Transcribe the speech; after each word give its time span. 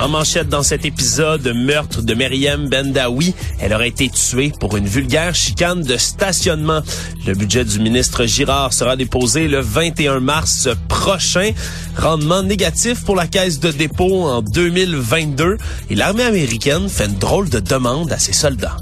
En 0.00 0.08
manchette 0.08 0.48
dans 0.48 0.62
cet 0.62 0.86
épisode, 0.86 1.46
meurtre 1.54 2.00
de 2.00 2.14
Myriam 2.14 2.68
Bendawi. 2.68 3.34
Elle 3.60 3.74
aurait 3.74 3.88
été 3.88 4.08
tuée 4.08 4.50
pour 4.58 4.78
une 4.78 4.86
vulgaire 4.86 5.34
chicane 5.34 5.82
de 5.82 5.98
stationnement. 5.98 6.80
Le 7.26 7.34
budget 7.34 7.66
du 7.66 7.80
ministre 7.80 8.24
Girard 8.24 8.72
sera 8.72 8.96
déposé 8.96 9.46
le 9.46 9.60
21 9.60 10.20
mars 10.20 10.70
prochain. 10.88 11.52
Rendement 11.98 12.42
négatif 12.42 13.04
pour 13.04 13.14
la 13.14 13.26
caisse 13.26 13.60
de 13.60 13.70
dépôt 13.70 14.24
en 14.24 14.40
2022. 14.40 15.58
Et 15.90 15.94
l'armée 15.94 16.24
américaine 16.24 16.88
fait 16.88 17.04
une 17.04 17.18
drôle 17.18 17.50
de 17.50 17.60
demande 17.60 18.10
à 18.10 18.18
ses 18.18 18.32
soldats. 18.32 18.78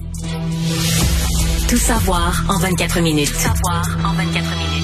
Tout 1.69 1.78
savoir 1.78 2.44
en 2.48 2.60
24 2.60 3.00
minutes. 3.00 3.32
Tout 3.32 3.41
savoir 3.41 3.82
en 4.05 4.14
24 4.14 4.34
minutes. 4.34 4.77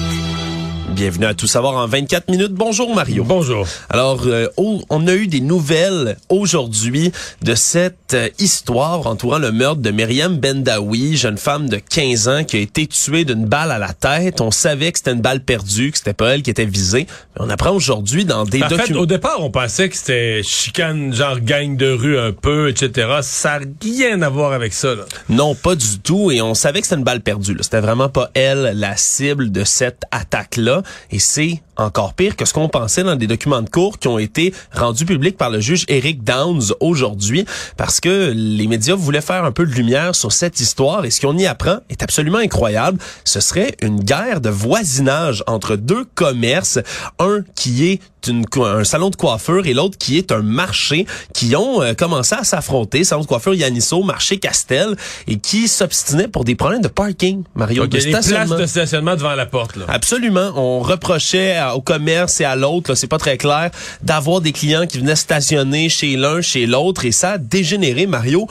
Bienvenue 0.95 1.25
à 1.25 1.33
Tout 1.33 1.45
savoir 1.45 1.75
en 1.75 1.87
24 1.87 2.31
minutes. 2.31 2.53
Bonjour 2.53 2.95
Mario. 2.95 3.25
Bonjour. 3.25 3.67
Alors, 3.89 4.21
euh, 4.27 4.47
oh, 4.55 4.81
on 4.89 5.07
a 5.07 5.13
eu 5.13 5.27
des 5.27 5.41
nouvelles 5.41 6.15
aujourd'hui 6.29 7.11
de 7.41 7.53
cette 7.53 8.13
euh, 8.13 8.29
histoire 8.39 9.05
entourant 9.05 9.37
le 9.37 9.51
meurtre 9.51 9.81
de 9.81 9.91
Myriam 9.91 10.37
Bendawi, 10.37 11.17
jeune 11.17 11.37
femme 11.37 11.67
de 11.67 11.79
15 11.79 12.27
ans 12.29 12.43
qui 12.45 12.55
a 12.55 12.59
été 12.61 12.87
tuée 12.87 13.25
d'une 13.25 13.45
balle 13.45 13.71
à 13.71 13.77
la 13.77 13.91
tête. 13.91 14.39
On 14.39 14.51
savait 14.51 14.93
que 14.93 14.99
c'était 14.99 15.11
une 15.11 15.19
balle 15.19 15.41
perdue, 15.41 15.91
que 15.91 15.97
c'était 15.97 16.13
pas 16.13 16.29
elle 16.29 16.43
qui 16.43 16.49
était 16.49 16.63
visée. 16.63 17.07
Mais 17.35 17.45
on 17.45 17.49
apprend 17.49 17.71
aujourd'hui 17.71 18.23
dans 18.23 18.45
des 18.45 18.63
En 18.63 18.69
fait, 18.69 18.93
au 18.93 19.05
départ, 19.05 19.39
on 19.39 19.51
pensait 19.51 19.89
que 19.89 19.97
c'était 19.97 20.43
chicane, 20.43 21.13
genre 21.13 21.41
gang 21.41 21.75
de 21.75 21.91
rue 21.91 22.17
un 22.17 22.31
peu, 22.31 22.69
etc. 22.69 23.17
Ça 23.21 23.59
n'a 23.59 23.65
rien 23.83 24.21
à 24.21 24.29
voir 24.29 24.53
avec 24.53 24.71
ça. 24.71 24.95
Là. 24.95 25.03
Non, 25.27 25.55
pas 25.55 25.75
du 25.75 25.99
tout. 25.99 26.31
Et 26.31 26.41
on 26.41 26.53
savait 26.53 26.79
que 26.79 26.87
c'était 26.87 26.99
une 26.99 27.03
balle 27.03 27.19
perdue. 27.19 27.57
C'était 27.59 27.81
vraiment 27.81 28.07
pas 28.07 28.31
elle 28.33 28.71
la 28.75 28.95
cible 28.95 29.51
de 29.51 29.65
cette 29.65 30.03
attaque-là. 30.11 30.83
Et 31.11 31.19
c'est 31.19 31.61
encore 31.77 32.13
pire 32.13 32.35
que 32.35 32.45
ce 32.45 32.53
qu'on 32.53 32.69
pensait 32.69 33.03
dans 33.03 33.15
des 33.15 33.27
documents 33.27 33.61
de 33.61 33.69
cours 33.69 33.99
qui 33.99 34.07
ont 34.07 34.19
été 34.19 34.53
rendus 34.73 35.05
publics 35.05 35.37
par 35.37 35.49
le 35.49 35.59
juge 35.59 35.85
Eric 35.87 36.23
Downs 36.23 36.73
aujourd'hui, 36.79 37.45
parce 37.77 37.99
que 37.99 38.33
les 38.35 38.67
médias 38.67 38.95
voulaient 38.95 39.21
faire 39.21 39.43
un 39.45 39.51
peu 39.51 39.65
de 39.65 39.71
lumière 39.71 40.15
sur 40.15 40.31
cette 40.31 40.59
histoire. 40.59 41.05
Et 41.05 41.11
ce 41.11 41.21
qu'on 41.21 41.37
y 41.37 41.45
apprend 41.45 41.77
est 41.89 42.03
absolument 42.03 42.37
incroyable. 42.37 42.99
Ce 43.23 43.39
serait 43.39 43.75
une 43.81 43.99
guerre 43.99 44.41
de 44.41 44.49
voisinage 44.49 45.43
entre 45.47 45.75
deux 45.75 46.05
commerces, 46.15 46.79
un 47.19 47.43
qui 47.55 47.87
est 47.87 48.01
une, 48.27 48.45
un 48.57 48.83
salon 48.83 49.09
de 49.09 49.15
coiffure 49.15 49.65
et 49.67 49.73
l'autre 49.73 49.97
qui 49.97 50.17
est 50.17 50.31
un 50.31 50.41
marché 50.41 51.05
qui 51.33 51.55
ont 51.55 51.81
euh, 51.81 51.93
commencé 51.93 52.35
à 52.35 52.43
s'affronter. 52.43 53.03
Salon 53.03 53.21
de 53.21 53.27
coiffure 53.27 53.53
Yanisso, 53.53 54.01
marché 54.03 54.37
Castel 54.37 54.95
et 55.27 55.37
qui 55.37 55.67
s'obstinaient 55.67 56.27
pour 56.27 56.43
des 56.43 56.55
problèmes 56.55 56.81
de 56.81 56.87
parking, 56.87 57.43
Mario. 57.55 57.83
Donc, 57.83 57.91
de 57.91 57.97
il 57.97 58.11
y 58.11 58.15
a 58.15 58.21
des 58.21 58.27
places 58.27 58.49
de 58.49 58.65
stationnement 58.65 59.15
devant 59.15 59.35
la 59.35 59.45
porte. 59.45 59.75
Là. 59.75 59.85
Absolument. 59.87 60.51
On 60.55 60.79
reprochait 60.79 61.57
au 61.73 61.81
commerce 61.81 62.41
et 62.41 62.45
à 62.45 62.55
l'autre, 62.55 62.95
c'est 62.95 63.07
pas 63.07 63.17
très 63.17 63.37
clair, 63.37 63.71
d'avoir 64.01 64.41
des 64.41 64.51
clients 64.51 64.85
qui 64.87 64.99
venaient 64.99 65.15
stationner 65.15 65.89
chez 65.89 66.15
l'un, 66.15 66.41
chez 66.41 66.65
l'autre, 66.65 67.05
et 67.05 67.11
ça 67.11 67.31
a 67.31 67.37
dégénéré, 67.37 68.07
Mario. 68.07 68.47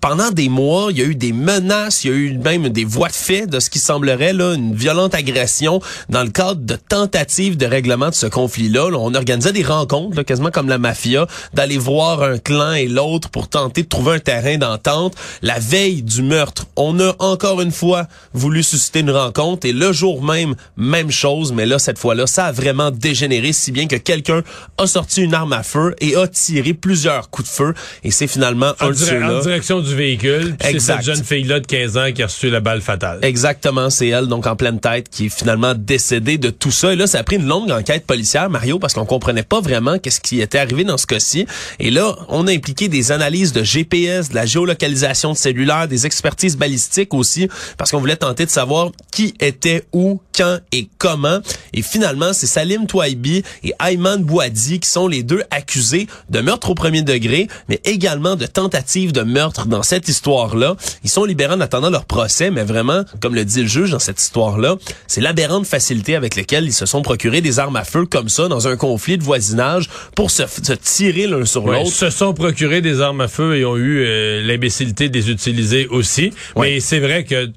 Pendant 0.00 0.30
des 0.30 0.50
mois, 0.50 0.88
il 0.90 0.98
y 0.98 1.00
a 1.00 1.06
eu 1.06 1.14
des 1.14 1.32
menaces, 1.32 2.04
il 2.04 2.10
y 2.10 2.12
a 2.12 2.16
eu 2.16 2.36
même 2.36 2.68
des 2.68 2.84
voies 2.84 3.08
de 3.08 3.14
fait 3.14 3.46
de 3.46 3.58
ce 3.58 3.70
qui 3.70 3.78
semblerait 3.78 4.34
là, 4.34 4.52
une 4.52 4.74
violente 4.74 5.14
agression 5.14 5.80
dans 6.10 6.22
le 6.22 6.28
cadre 6.28 6.60
de 6.60 6.76
tentatives 6.76 7.56
de 7.56 7.64
règlement 7.64 8.10
de 8.10 8.14
ce 8.14 8.26
conflit-là. 8.26 8.90
Là, 8.90 8.98
on 8.98 9.14
organisait 9.14 9.52
des 9.52 9.62
rencontres, 9.62 10.14
là, 10.14 10.22
quasiment 10.22 10.50
comme 10.50 10.68
la 10.68 10.76
mafia, 10.76 11.26
d'aller 11.54 11.78
voir 11.78 12.22
un 12.22 12.36
clan 12.36 12.72
et 12.72 12.86
l'autre 12.86 13.30
pour 13.30 13.48
tenter 13.48 13.84
de 13.84 13.88
trouver 13.88 14.16
un 14.16 14.18
terrain 14.18 14.58
d'entente. 14.58 15.14
La 15.40 15.58
veille 15.58 16.02
du 16.02 16.20
meurtre, 16.20 16.66
on 16.76 17.00
a 17.00 17.14
encore 17.18 17.62
une 17.62 17.72
fois 17.72 18.06
voulu 18.34 18.62
susciter 18.62 19.00
une 19.00 19.10
rencontre 19.10 19.66
et 19.66 19.72
le 19.72 19.90
jour 19.92 20.22
même, 20.22 20.54
même 20.76 21.10
chose, 21.10 21.52
mais 21.52 21.64
là, 21.64 21.78
cette 21.78 21.98
fois-là, 21.98 22.26
ça 22.26 22.44
vraiment 22.54 22.90
dégénéré 22.90 23.52
si 23.52 23.70
bien 23.72 23.86
que 23.86 23.96
quelqu'un 23.96 24.42
a 24.78 24.86
sorti 24.86 25.22
une 25.22 25.34
arme 25.34 25.52
à 25.52 25.62
feu 25.62 25.94
et 26.00 26.16
a 26.16 26.26
tiré 26.26 26.72
plusieurs 26.74 27.28
coups 27.30 27.48
de 27.50 27.54
feu 27.54 27.74
et 28.02 28.10
c'est 28.10 28.26
finalement 28.26 28.72
un 28.80 28.86
En, 28.86 28.88
de 28.90 28.94
dire- 28.94 29.06
ceux-là. 29.08 29.38
en 29.38 29.40
direction 29.40 29.80
du 29.80 29.94
véhicule. 29.94 30.56
C'est 30.62 30.78
cette 30.80 31.02
jeune 31.02 31.22
fille-là 31.24 31.60
de 31.60 31.66
15 31.66 31.96
ans 31.98 32.12
qui 32.14 32.22
a 32.22 32.26
reçu 32.26 32.48
la 32.50 32.60
balle 32.60 32.80
fatale. 32.80 33.18
Exactement, 33.22 33.90
c'est 33.90 34.08
elle, 34.08 34.26
donc 34.26 34.46
en 34.46 34.56
pleine 34.56 34.80
tête, 34.80 35.08
qui 35.10 35.26
est 35.26 35.36
finalement 35.36 35.74
décédée 35.76 36.38
de 36.38 36.50
tout 36.50 36.70
ça. 36.70 36.92
Et 36.92 36.96
là, 36.96 37.06
ça 37.06 37.18
a 37.18 37.22
pris 37.24 37.36
une 37.36 37.46
longue 37.46 37.70
enquête 37.70 38.06
policière, 38.06 38.48
Mario, 38.50 38.78
parce 38.78 38.94
qu'on 38.94 39.04
comprenait 39.06 39.42
pas 39.42 39.60
vraiment 39.60 39.98
qu'est-ce 39.98 40.20
qui 40.20 40.40
était 40.40 40.58
arrivé 40.58 40.84
dans 40.84 40.96
ce 40.98 41.06
cas-ci. 41.06 41.46
Et 41.80 41.90
là, 41.90 42.16
on 42.28 42.46
a 42.46 42.52
impliqué 42.52 42.88
des 42.88 43.12
analyses 43.12 43.52
de 43.52 43.62
GPS, 43.62 44.30
de 44.30 44.34
la 44.34 44.46
géolocalisation 44.46 45.32
de 45.32 45.36
cellulaire, 45.36 45.88
des 45.88 46.06
expertises 46.06 46.56
balistiques 46.56 47.12
aussi, 47.14 47.48
parce 47.76 47.90
qu'on 47.90 47.98
voulait 48.00 48.16
tenter 48.16 48.44
de 48.46 48.50
savoir 48.50 48.90
qui 49.12 49.34
était 49.40 49.84
où, 49.92 50.20
quand 50.36 50.58
et 50.72 50.88
comment. 50.98 51.38
Et 51.72 51.82
finalement, 51.82 52.32
c'est 52.32 52.43
Salim 52.46 52.86
Touaibi 52.86 53.42
et 53.62 53.72
Ayman 53.80 54.22
Bouadi 54.22 54.80
qui 54.80 54.88
sont 54.88 55.08
les 55.08 55.22
deux 55.22 55.42
accusés 55.50 56.06
de 56.30 56.40
meurtre 56.40 56.70
au 56.70 56.74
premier 56.74 57.02
degré, 57.02 57.48
mais 57.68 57.80
également 57.84 58.36
de 58.36 58.46
tentative 58.46 59.12
de 59.12 59.22
meurtre 59.22 59.66
dans 59.66 59.82
cette 59.82 60.08
histoire-là. 60.08 60.76
Ils 61.04 61.10
sont 61.10 61.24
libérés 61.24 61.54
en 61.54 61.60
attendant 61.60 61.90
leur 61.90 62.04
procès, 62.04 62.50
mais 62.50 62.64
vraiment, 62.64 63.04
comme 63.20 63.34
le 63.34 63.44
dit 63.44 63.62
le 63.62 63.68
juge 63.68 63.90
dans 63.90 63.98
cette 63.98 64.20
histoire-là, 64.20 64.76
c'est 65.06 65.20
l'aberrante 65.20 65.66
facilité 65.66 66.14
avec 66.16 66.36
laquelle 66.36 66.64
ils 66.64 66.72
se 66.72 66.86
sont 66.86 67.02
procurés 67.02 67.40
des 67.40 67.58
armes 67.58 67.76
à 67.76 67.84
feu 67.84 68.06
comme 68.06 68.28
ça 68.28 68.48
dans 68.48 68.68
un 68.68 68.76
conflit 68.76 69.18
de 69.18 69.22
voisinage 69.24 69.88
pour 70.14 70.30
se, 70.30 70.42
se 70.46 70.72
tirer 70.72 71.26
l'un 71.26 71.44
sur 71.44 71.64
Ouais, 71.64 71.78
l'autre. 71.82 71.92
se 71.94 72.10
sont 72.10 72.34
procurés 72.34 72.80
des 72.80 73.00
armes 73.00 73.20
à 73.20 73.28
feu 73.28 73.56
et 73.56 73.64
ont 73.64 73.76
eu 73.76 74.04
euh, 74.04 74.42
l'imbécilité 74.42 75.08
de 75.08 75.16
les 75.18 75.30
utiliser 75.30 75.86
aussi. 75.88 76.32
Ouais. 76.56 76.74
Mais 76.74 76.80
c'est 76.80 77.00
vrai 77.00 77.24
que 77.24 77.46
c'est- 77.46 77.52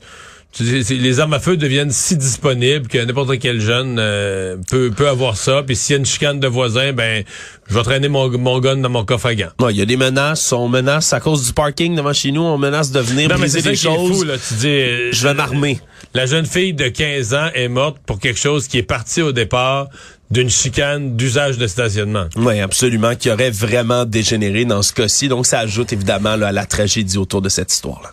les 0.59 1.19
armes 1.19 1.33
à 1.33 1.39
feu 1.39 1.55
deviennent 1.57 1.91
si 1.91 2.17
disponibles 2.17 2.87
que 2.87 2.97
n'importe 2.97 3.37
quel 3.39 3.59
jeune 3.61 3.97
euh, 3.99 4.57
peut, 4.71 4.91
peut 4.95 5.07
avoir 5.07 5.37
ça. 5.37 5.61
Puis 5.63 5.75
s'il 5.75 5.93
y 5.93 5.97
a 5.97 5.99
une 5.99 6.05
chicane 6.05 6.39
de 6.39 6.47
voisin, 6.47 6.93
ben 6.93 7.23
je 7.69 7.75
vais 7.75 7.83
traîner 7.83 8.07
mon, 8.09 8.29
mon 8.37 8.59
gun 8.59 8.77
dans 8.77 8.89
mon 8.89 9.05
coffre 9.05 9.27
à 9.27 9.35
gants. 9.35 9.49
Ouais, 9.59 9.73
il 9.73 9.77
y 9.77 9.81
a 9.81 9.85
des 9.85 9.97
menaces, 9.97 10.51
on 10.53 10.67
menace 10.67 11.13
à 11.13 11.19
cause 11.19 11.45
du 11.45 11.53
parking 11.53 11.95
devant 11.95 12.13
chez 12.13 12.31
nous, 12.31 12.41
on 12.41 12.57
menace 12.57 12.91
de 12.91 12.99
venir 12.99 13.29
Non, 13.29 13.35
mais 13.35 13.41
briser 13.41 13.59
c'est 13.61 13.75
ça 13.75 13.89
des 13.91 13.97
choses. 13.97 14.17
fou, 14.17 14.23
là. 14.23 14.33
Tu 14.37 14.53
dis, 14.55 14.67
euh, 14.67 15.11
Je 15.11 15.27
vais 15.27 15.33
m'armer. 15.33 15.79
La 16.13 16.25
jeune 16.25 16.45
fille 16.45 16.73
de 16.73 16.87
15 16.87 17.33
ans 17.33 17.49
est 17.53 17.67
morte 17.67 17.97
pour 18.05 18.19
quelque 18.19 18.39
chose 18.39 18.67
qui 18.67 18.77
est 18.79 18.83
parti 18.83 19.21
au 19.21 19.31
départ 19.33 19.89
d'une 20.31 20.49
chicane 20.49 21.15
d'usage 21.15 21.57
de 21.57 21.67
stationnement. 21.67 22.25
Oui, 22.35 22.59
absolument, 22.59 23.15
qui 23.15 23.29
aurait 23.29 23.51
vraiment 23.51 24.05
dégénéré 24.05 24.65
dans 24.65 24.81
ce 24.81 24.91
cas-ci. 24.91 25.27
Donc, 25.29 25.45
ça 25.45 25.59
ajoute 25.59 25.93
évidemment 25.93 26.35
là, 26.35 26.47
à 26.47 26.51
la 26.51 26.65
tragédie 26.65 27.17
autour 27.17 27.41
de 27.41 27.47
cette 27.49 27.71
histoire-là. 27.71 28.09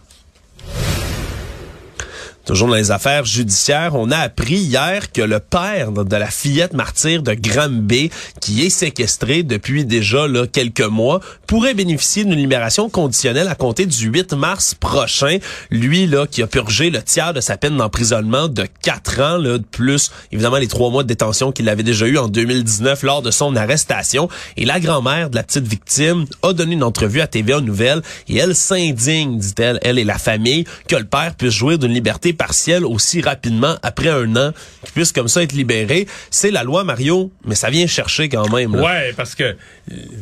Toujours 2.45 2.69
dans 2.69 2.75
les 2.75 2.91
affaires 2.91 3.25
judiciaires, 3.25 3.95
on 3.95 4.11
a 4.11 4.19
appris 4.19 4.57
hier 4.57 5.11
que 5.13 5.23
le 5.23 5.41
père 5.41 5.93
de 5.93 6.17
la 6.17 6.27
fillette 6.27 6.75
martyre 6.75 7.23
de 7.23 7.33
Granby, 7.33 8.11
qui 8.43 8.67
est 8.67 8.71
séquestré 8.71 9.43
depuis 9.43 9.87
déjà 9.87 10.29
là, 10.29 10.47
quelques 10.47 10.83
mois, 10.83 11.21
pourrait 11.47 11.73
bénéficier 11.73 12.25
d'une 12.25 12.35
libération 12.35 12.91
conditionnelle 12.91 13.49
à 13.49 13.55
compter 13.55 13.87
du 13.87 14.09
8 14.09 14.35
mars 14.35 14.75
prochain. 14.75 15.39
Lui, 15.71 16.07
là, 16.07 16.27
qui 16.27 16.43
a 16.43 16.47
purgé 16.47 16.91
le 16.91 17.03
tiers 17.03 17.33
de 17.33 17.41
sa 17.41 17.57
peine 17.57 17.79
d'emprisonnement 17.79 18.49
de 18.49 18.67
quatre 18.83 19.21
ans, 19.21 19.39
là, 19.39 19.57
de 19.57 19.65
plus, 19.65 20.11
évidemment, 20.31 20.59
les 20.59 20.69
trois 20.69 20.91
mois 20.91 21.03
de 21.03 21.09
détention 21.09 21.51
qu'il 21.51 21.71
avait 21.71 21.83
déjà 21.83 22.07
eu 22.07 22.19
en 22.19 22.29
2019 22.29 23.05
lors 23.05 23.23
de 23.23 23.31
son 23.31 23.57
arrestation. 23.57 24.29
Et 24.59 24.67
la 24.67 24.81
grand-mère 24.81 25.31
de 25.31 25.37
la 25.37 25.45
petite 25.45 25.67
victime 25.67 26.27
a 26.43 26.53
donné 26.53 26.75
une 26.75 26.85
entrevue 26.85 27.23
à 27.23 27.27
TVA 27.27 27.63
Nouvelles 27.63 28.03
et 28.29 28.37
elle 28.37 28.55
s'indigne, 28.55 29.39
dit-elle, 29.39 29.79
elle 29.81 29.99
et 29.99 30.05
la 30.05 30.19
famille, 30.19 30.67
que 30.89 30.97
le 30.97 31.05
père 31.05 31.35
puisse 31.37 31.55
jouir 31.55 31.79
d'une 31.79 31.95
liberté 31.95 32.34
partielle 32.35 32.85
aussi 32.85 33.21
rapidement 33.21 33.77
après 33.83 34.09
un 34.09 34.37
an, 34.37 34.53
qu'il 34.83 34.93
puisse 34.93 35.13
comme 35.13 35.29
ça 35.29 35.43
être 35.43 35.53
libéré. 35.53 36.07
C'est 36.31 36.51
la 36.51 36.65
loi, 36.65 36.85
Mario, 36.85 37.33
mais 37.45 37.55
ça 37.55 37.71
vient 37.71 37.87
chercher 37.87 38.29
quand 38.29 38.53
même. 38.53 38.77
Là. 38.77 38.83
Ouais, 38.83 39.13
parce 39.17 39.35
que, 39.35 39.57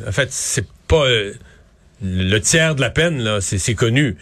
en 0.06 0.12
fait, 0.12 0.28
c'est 0.30 0.66
pas 0.88 1.04
euh, 1.06 1.34
le 2.02 2.38
tiers 2.38 2.74
de 2.74 2.80
la 2.80 2.90
peine, 2.90 3.20
là, 3.22 3.40
c'est 3.40 3.74
connu 3.74 4.16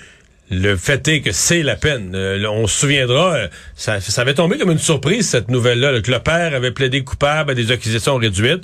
le 0.50 0.76
fait 0.76 1.06
est 1.06 1.20
que 1.20 1.30
c'est 1.30 1.62
la 1.62 1.76
peine. 1.76 2.12
Euh, 2.14 2.44
on 2.50 2.66
se 2.66 2.80
souviendra, 2.80 3.34
euh, 3.34 3.48
ça, 3.76 4.00
ça 4.00 4.22
avait 4.22 4.34
tombé 4.34 4.58
comme 4.58 4.72
une 4.72 4.78
surprise 4.78 5.28
cette 5.28 5.48
nouvelle-là, 5.48 6.00
que 6.00 6.10
le 6.10 6.18
père 6.18 6.54
avait 6.54 6.72
plaidé 6.72 7.04
coupable 7.04 7.52
à 7.52 7.54
des 7.54 7.70
accusations 7.70 8.16
réduites. 8.16 8.62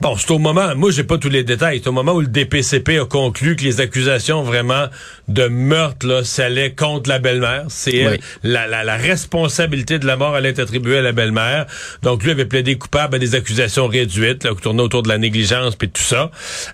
Bon, 0.00 0.16
c'est 0.16 0.30
au 0.32 0.38
moment, 0.38 0.74
moi 0.74 0.90
j'ai 0.90 1.04
pas 1.04 1.16
tous 1.16 1.28
les 1.28 1.44
détails, 1.44 1.80
c'est 1.82 1.88
au 1.88 1.92
moment 1.92 2.12
où 2.12 2.20
le 2.20 2.26
DPCP 2.26 2.98
a 2.98 3.04
conclu 3.04 3.54
que 3.54 3.62
les 3.62 3.80
accusations 3.80 4.42
vraiment 4.42 4.88
de 5.28 5.46
meurtre 5.46 6.06
là, 6.06 6.24
ça 6.24 6.46
allait 6.46 6.72
contre 6.72 7.08
la 7.08 7.20
belle-mère. 7.20 7.66
C'est 7.68 8.18
la, 8.42 8.66
la, 8.66 8.82
la, 8.82 8.96
responsabilité 8.96 9.98
de 9.98 10.06
la 10.06 10.16
mort 10.16 10.34
allait 10.34 10.48
être 10.48 10.58
attribuée 10.58 10.98
à 10.98 11.02
la 11.02 11.12
belle-mère. 11.12 11.66
Donc 12.02 12.24
lui 12.24 12.32
avait 12.32 12.46
plaidé 12.46 12.76
coupable 12.76 13.14
à 13.14 13.18
des 13.18 13.34
accusations 13.34 13.86
réduites, 13.86 14.44
là, 14.44 14.54
qui 14.54 14.62
tournaient 14.62 14.82
autour 14.82 15.02
de 15.02 15.08
la 15.08 15.18
négligence 15.18 15.76
puis 15.76 15.88
tout 15.88 16.02
ça. 16.02 16.30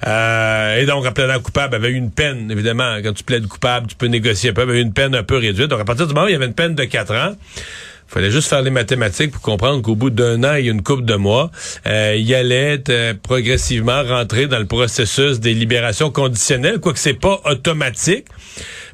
Euh, 0.07 0.81
et 0.81 0.87
donc 0.87 1.05
en 1.05 1.13
plaidant 1.13 1.41
coupable, 1.41 1.75
avait 1.75 1.91
eu 1.91 1.97
une 1.97 2.13
peine 2.13 2.51
évidemment. 2.51 2.97
Quand 3.03 3.13
tu 3.13 3.25
plaides 3.25 3.47
coupable, 3.47 3.89
tu 3.89 3.97
peux 3.97 4.07
négocier 4.07 4.54
avait 4.63 4.81
une 4.81 4.93
peine 4.93 5.15
un 5.15 5.23
peu 5.23 5.37
réduite. 5.37 5.69
Donc, 5.69 5.81
à 5.81 5.85
partir 5.85 6.07
du 6.07 6.15
moment 6.15 6.27
où 6.27 6.29
il 6.29 6.33
y 6.33 6.37
avait 6.37 6.47
une 6.47 6.55
peine 6.55 6.75
de 6.75 6.85
4 6.85 7.15
ans, 7.15 7.35
il 8.09 8.13
fallait 8.13 8.31
juste 8.31 8.49
faire 8.49 8.63
les 8.63 8.71
mathématiques 8.71 9.33
pour 9.33 9.41
comprendre 9.41 9.83
qu'au 9.83 9.97
bout 9.97 10.11
d'un 10.11 10.45
an 10.45 10.55
et 10.55 10.67
une 10.67 10.83
couple 10.83 11.05
de 11.05 11.15
mois, 11.15 11.51
euh, 11.87 12.15
il 12.17 12.33
allait 12.35 12.83
euh, 12.89 13.15
progressivement 13.21 14.03
rentrer 14.05 14.47
dans 14.47 14.59
le 14.59 14.67
processus 14.67 15.41
des 15.41 15.55
libérations 15.55 16.11
conditionnelles, 16.11 16.79
quoique 16.79 16.99
c'est 16.99 17.15
pas 17.15 17.41
automatique. 17.45 18.27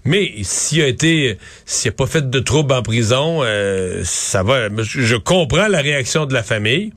Mais 0.04 0.32
s'il 0.42 0.80
a 0.82 0.86
été, 0.86 1.36
s'il 1.66 1.90
a 1.90 1.92
pas 1.92 2.06
fait 2.06 2.30
de 2.30 2.40
troubles 2.40 2.72
en 2.72 2.82
prison, 2.82 3.40
euh, 3.42 4.00
ça 4.04 4.42
va. 4.42 4.68
Je 4.78 5.16
comprends 5.16 5.68
la 5.68 5.80
réaction 5.80 6.24
de 6.24 6.32
la 6.32 6.42
famille. 6.42 6.92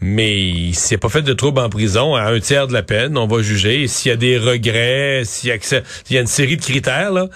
Mais 0.00 0.72
s'il 0.74 0.96
n'a 0.96 1.00
pas 1.00 1.08
fait 1.08 1.22
de 1.22 1.32
trouble 1.32 1.60
en 1.60 1.68
prison, 1.68 2.14
à 2.14 2.24
un 2.24 2.38
tiers 2.38 2.68
de 2.68 2.72
la 2.72 2.82
peine, 2.82 3.18
on 3.18 3.26
va 3.26 3.42
juger. 3.42 3.88
S'il 3.88 4.10
y 4.10 4.12
a 4.12 4.16
des 4.16 4.38
regrets, 4.38 5.22
s'il 5.24 5.50
y, 5.50 6.16
a 6.16 6.20
une 6.20 6.26
série 6.26 6.56
de 6.56 6.62
critères, 6.62 7.10
là, 7.10 7.26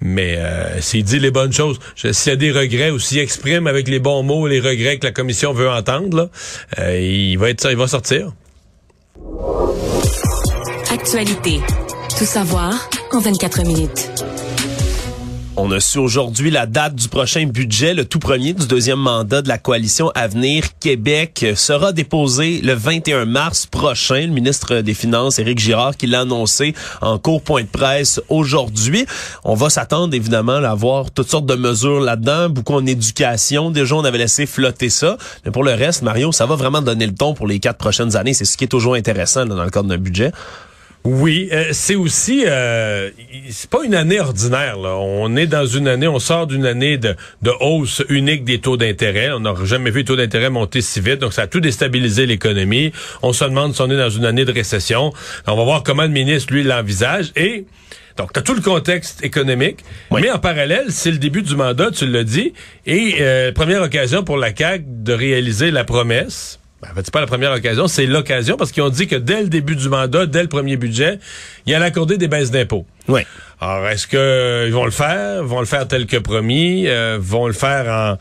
mais 0.00 0.36
euh, 0.38 0.80
s'il 0.80 1.04
dit 1.04 1.18
les 1.18 1.30
bonnes 1.30 1.52
choses, 1.52 1.78
s'il 1.94 2.30
y 2.30 2.32
a 2.32 2.36
des 2.36 2.52
regrets 2.52 2.90
ou 2.90 2.98
s'il 2.98 3.18
exprime 3.18 3.66
avec 3.66 3.88
les 3.88 3.98
bons 3.98 4.22
mots 4.22 4.46
les 4.46 4.60
regrets 4.60 4.98
que 4.98 5.04
la 5.04 5.12
commission 5.12 5.52
veut 5.52 5.68
entendre, 5.68 6.16
là, 6.16 6.28
euh, 6.78 6.98
il 6.98 7.36
va 7.36 7.50
être 7.50 7.70
il 7.70 7.76
va 7.76 7.86
sortir. 7.86 8.32
Actualité. 10.90 11.60
Tout 12.18 12.24
savoir 12.24 12.88
en 13.12 13.20
24 13.20 13.62
minutes. 13.66 14.10
On 15.58 15.70
a 15.72 15.80
su 15.80 15.98
aujourd'hui 15.98 16.50
la 16.50 16.66
date 16.66 16.96
du 16.96 17.08
prochain 17.08 17.46
budget, 17.46 17.94
le 17.94 18.04
tout 18.04 18.18
premier 18.18 18.52
du 18.52 18.66
deuxième 18.66 18.98
mandat 18.98 19.40
de 19.40 19.48
la 19.48 19.56
coalition 19.56 20.10
Avenir 20.14 20.64
Québec 20.80 21.46
sera 21.56 21.92
déposé 21.92 22.60
le 22.60 22.74
21 22.74 23.24
mars 23.24 23.64
prochain. 23.64 24.26
Le 24.26 24.34
ministre 24.34 24.82
des 24.82 24.92
Finances, 24.92 25.38
Éric 25.38 25.58
Girard, 25.58 25.96
qui 25.96 26.08
l'a 26.08 26.20
annoncé 26.20 26.74
en 27.00 27.18
court 27.18 27.40
point 27.40 27.62
de 27.62 27.68
presse 27.68 28.20
aujourd'hui. 28.28 29.06
On 29.44 29.54
va 29.54 29.70
s'attendre 29.70 30.12
évidemment 30.14 30.56
à 30.56 30.68
avoir 30.68 31.10
toutes 31.10 31.30
sortes 31.30 31.46
de 31.46 31.54
mesures 31.54 32.00
là-dedans, 32.00 32.50
beaucoup 32.50 32.74
en 32.74 32.84
éducation. 32.84 33.70
Déjà, 33.70 33.94
on 33.96 34.04
avait 34.04 34.18
laissé 34.18 34.44
flotter 34.44 34.90
ça. 34.90 35.16
Mais 35.46 35.52
pour 35.52 35.64
le 35.64 35.72
reste, 35.72 36.02
Mario, 36.02 36.32
ça 36.32 36.44
va 36.44 36.56
vraiment 36.56 36.82
donner 36.82 37.06
le 37.06 37.14
ton 37.14 37.32
pour 37.32 37.46
les 37.46 37.60
quatre 37.60 37.78
prochaines 37.78 38.14
années. 38.14 38.34
C'est 38.34 38.44
ce 38.44 38.58
qui 38.58 38.64
est 38.64 38.68
toujours 38.68 38.94
intéressant 38.94 39.46
dans 39.46 39.64
le 39.64 39.70
cadre 39.70 39.88
d'un 39.88 39.96
budget. 39.96 40.32
Oui, 41.06 41.48
euh, 41.52 41.68
c'est 41.70 41.94
aussi 41.94 42.42
euh, 42.48 43.10
c'est 43.48 43.70
pas 43.70 43.84
une 43.84 43.94
année 43.94 44.18
ordinaire. 44.18 44.76
Là. 44.76 44.96
On 44.96 45.36
est 45.36 45.46
dans 45.46 45.64
une 45.64 45.86
année, 45.86 46.08
on 46.08 46.18
sort 46.18 46.48
d'une 46.48 46.66
année 46.66 46.98
de, 46.98 47.14
de, 47.42 47.52
hausse 47.60 48.02
unique 48.08 48.42
des 48.42 48.58
taux 48.58 48.76
d'intérêt. 48.76 49.30
On 49.30 49.38
n'a 49.38 49.54
jamais 49.62 49.92
vu 49.92 50.00
les 50.00 50.04
taux 50.04 50.16
d'intérêt 50.16 50.50
monter 50.50 50.80
si 50.80 51.00
vite, 51.00 51.20
donc 51.20 51.32
ça 51.32 51.42
a 51.42 51.46
tout 51.46 51.60
déstabilisé 51.60 52.26
l'économie. 52.26 52.90
On 53.22 53.32
se 53.32 53.44
demande 53.44 53.72
si 53.72 53.82
on 53.82 53.90
est 53.90 53.96
dans 53.96 54.10
une 54.10 54.24
année 54.24 54.44
de 54.44 54.50
récession. 54.50 55.12
On 55.46 55.56
va 55.56 55.62
voir 55.62 55.84
comment 55.84 56.02
le 56.02 56.08
ministre 56.08 56.52
lui 56.52 56.64
l'envisage 56.64 57.30
et 57.36 57.66
donc, 58.16 58.32
tu 58.32 58.38
as 58.38 58.42
tout 58.42 58.54
le 58.54 58.62
contexte 58.62 59.22
économique, 59.22 59.80
mais 60.10 60.30
en 60.30 60.38
parallèle, 60.38 60.86
c'est 60.88 61.10
le 61.10 61.18
début 61.18 61.42
du 61.42 61.54
mandat, 61.54 61.90
tu 61.90 62.06
l'as 62.06 62.24
dit, 62.24 62.54
et 62.86 63.16
euh, 63.20 63.52
première 63.52 63.82
occasion 63.82 64.24
pour 64.24 64.38
la 64.38 64.56
CAQ 64.56 64.84
de 64.86 65.12
réaliser 65.12 65.70
la 65.70 65.84
promesse 65.84 66.58
ben, 66.82 66.88
en 66.90 66.94
fait, 66.94 67.02
c'est 67.04 67.12
pas 67.12 67.20
la 67.20 67.26
première 67.26 67.52
occasion, 67.52 67.88
c'est 67.88 68.06
l'occasion 68.06 68.56
parce 68.56 68.70
qu'ils 68.70 68.82
ont 68.82 68.90
dit 68.90 69.06
que 69.06 69.16
dès 69.16 69.42
le 69.42 69.48
début 69.48 69.76
du 69.76 69.88
mandat, 69.88 70.26
dès 70.26 70.42
le 70.42 70.48
premier 70.48 70.76
budget, 70.76 71.18
il 71.64 71.74
allait 71.74 71.86
accorder 71.86 72.18
des 72.18 72.28
baisses 72.28 72.50
d'impôts. 72.50 72.86
Oui. 73.08 73.22
Alors, 73.60 73.88
est-ce 73.88 74.06
qu'ils 74.06 74.72
vont 74.72 74.84
le 74.84 74.90
faire? 74.90 75.42
Vont 75.42 75.60
le 75.60 75.66
faire 75.66 75.88
tel 75.88 76.06
que 76.06 76.18
promis? 76.18 76.86
Euh, 76.86 77.18
vont 77.20 77.46
le 77.46 77.54
faire 77.54 77.88
en... 77.88 78.18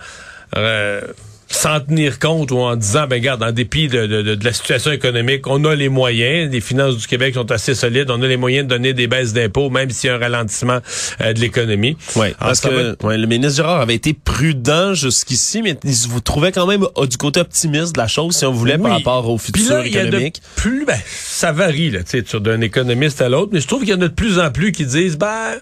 Euh, 0.57 1.01
sans 1.47 1.79
tenir 1.79 2.19
compte 2.19 2.51
ou 2.51 2.57
en 2.57 2.75
disant, 2.75 3.07
ben 3.07 3.15
regarde, 3.15 3.43
en 3.43 3.51
dépit 3.51 3.87
de, 3.87 4.07
de, 4.07 4.21
de, 4.35 4.45
la 4.45 4.53
situation 4.53 4.91
économique, 4.91 5.47
on 5.47 5.63
a 5.65 5.75
les 5.75 5.89
moyens, 5.89 6.51
les 6.51 6.61
finances 6.61 6.97
du 6.97 7.07
Québec 7.07 7.35
sont 7.35 7.51
assez 7.51 7.75
solides, 7.75 8.09
on 8.09 8.21
a 8.21 8.27
les 8.27 8.37
moyens 8.37 8.67
de 8.67 8.69
donner 8.69 8.93
des 8.93 9.07
baisses 9.07 9.33
d'impôts, 9.33 9.69
même 9.69 9.89
s'il 9.89 10.09
y 10.09 10.13
a 10.13 10.15
un 10.15 10.19
ralentissement 10.19 10.79
euh, 11.21 11.33
de 11.33 11.39
l'économie. 11.39 11.97
Oui, 12.15 12.27
parce 12.39 12.61
que 12.61 12.95
le 13.01 13.27
ministre 13.27 13.55
Girard 13.55 13.81
avait 13.81 13.95
été 13.95 14.13
prudent 14.13 14.93
jusqu'ici, 14.93 15.61
mais 15.61 15.77
vous 16.09 16.21
trouvez 16.21 16.51
quand 16.51 16.65
même 16.65 16.85
euh, 16.97 17.05
du 17.05 17.17
côté 17.17 17.39
optimiste 17.39 17.93
de 17.93 17.99
la 17.99 18.07
chose, 18.07 18.35
si 18.35 18.45
on 18.45 18.51
voulait, 18.51 18.77
par 18.77 18.91
rapport 18.93 19.29
au 19.29 19.37
futur 19.37 19.81
économique. 19.81 20.41
plus, 20.55 20.85
ben, 20.85 20.97
ça 21.07 21.51
varie, 21.51 21.91
là, 21.91 21.99
tu 22.03 22.23
sais, 22.25 22.39
d'un 22.39 22.61
économiste 22.61 23.21
à 23.21 23.29
l'autre, 23.29 23.51
mais 23.53 23.59
je 23.59 23.67
trouve 23.67 23.81
qu'il 23.81 23.89
y 23.89 23.93
en 23.93 24.01
a 24.01 24.07
de 24.07 24.13
plus 24.13 24.39
en 24.39 24.51
plus 24.51 24.71
qui 24.71 24.85
disent, 24.85 25.17
ben 25.17 25.55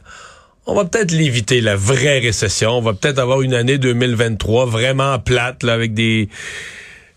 on 0.66 0.76
va 0.76 0.86
peut-être 0.86 1.12
l'éviter, 1.12 1.62
la 1.62 1.76
vraie 1.76 2.20
récession. 2.20 2.72
On 2.72 2.82
va 2.82 2.94
peut-être 2.94 3.20
avoir 3.20 3.42
une 3.42 3.54
année 3.54 3.78
2023 3.78 4.66
vraiment 4.66 5.20
plate, 5.20 5.64
là, 5.64 5.74
avec 5.74 5.94
des 5.94 6.30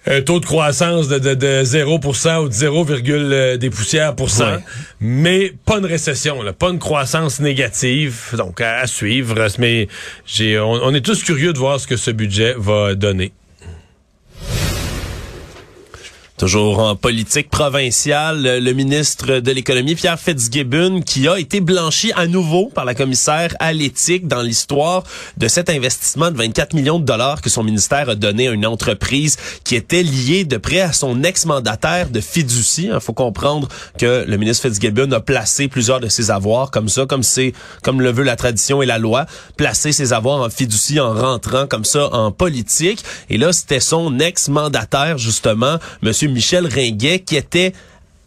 un 0.08 0.22
taux 0.22 0.38
de 0.38 0.46
croissance 0.46 1.08
de, 1.08 1.18
de, 1.18 1.34
de 1.34 1.64
0% 1.64 2.44
ou 2.44 2.48
de 2.48 2.52
0, 2.52 2.86
euh, 2.90 3.56
des 3.56 3.70
poussières 3.70 4.14
pour 4.14 4.30
cent, 4.30 4.58
mais 5.00 5.52
pas 5.64 5.78
une 5.78 5.86
récession, 5.86 6.42
là, 6.42 6.52
pas 6.52 6.70
une 6.70 6.78
croissance 6.78 7.40
négative. 7.40 8.34
Donc, 8.36 8.60
à, 8.60 8.86
suivre. 8.86 9.34
Mais 9.58 9.88
j'ai, 10.24 10.58
on 10.58 10.94
est 10.94 11.00
tous 11.00 11.24
curieux 11.24 11.52
de 11.52 11.58
voir 11.58 11.80
ce 11.80 11.86
que 11.86 11.96
ce 11.96 12.12
budget 12.12 12.54
va 12.56 12.94
donner. 12.94 13.32
Toujours 16.38 16.80
en 16.80 16.96
politique 16.96 17.48
provinciale, 17.48 18.58
le 18.62 18.72
ministre 18.74 19.38
de 19.38 19.52
l'économie, 19.52 19.94
Pierre 19.94 20.20
Fitzgibbon, 20.20 21.00
qui 21.00 21.26
a 21.28 21.38
été 21.38 21.62
blanchi 21.62 22.12
à 22.14 22.26
nouveau 22.26 22.66
par 22.66 22.84
la 22.84 22.94
commissaire 22.94 23.56
à 23.58 23.72
l'éthique 23.72 24.28
dans 24.28 24.42
l'histoire 24.42 25.02
de 25.38 25.48
cet 25.48 25.70
investissement 25.70 26.30
de 26.30 26.36
24 26.36 26.74
millions 26.74 26.98
de 26.98 27.06
dollars 27.06 27.40
que 27.40 27.48
son 27.48 27.62
ministère 27.64 28.10
a 28.10 28.14
donné 28.14 28.48
à 28.48 28.50
une 28.50 28.66
entreprise 28.66 29.38
qui 29.64 29.76
était 29.76 30.02
liée 30.02 30.44
de 30.44 30.58
près 30.58 30.82
à 30.82 30.92
son 30.92 31.22
ex-mandataire 31.22 32.10
de 32.10 32.20
fiducie. 32.20 32.90
Il 32.92 33.00
faut 33.00 33.14
comprendre 33.14 33.68
que 33.96 34.26
le 34.28 34.36
ministre 34.36 34.68
Fitzgibbon 34.68 35.10
a 35.12 35.20
placé 35.20 35.68
plusieurs 35.68 36.00
de 36.00 36.08
ses 36.08 36.30
avoirs 36.30 36.70
comme 36.70 36.90
ça, 36.90 37.06
comme 37.06 37.22
c'est, 37.22 37.54
comme 37.82 38.02
le 38.02 38.12
veut 38.12 38.24
la 38.24 38.36
tradition 38.36 38.82
et 38.82 38.86
la 38.86 38.98
loi, 38.98 39.24
placer 39.56 39.90
ses 39.90 40.12
avoirs 40.12 40.42
en 40.42 40.50
fiducie 40.50 41.00
en 41.00 41.14
rentrant 41.14 41.66
comme 41.66 41.86
ça 41.86 42.12
en 42.12 42.30
politique. 42.30 43.02
Et 43.30 43.38
là, 43.38 43.54
c'était 43.54 43.80
son 43.80 44.18
ex-mandataire, 44.18 45.16
justement, 45.16 45.78
monsieur 46.02 46.25
Michel 46.28 46.66
Ringuet, 46.66 47.20
qui 47.20 47.36
était 47.36 47.72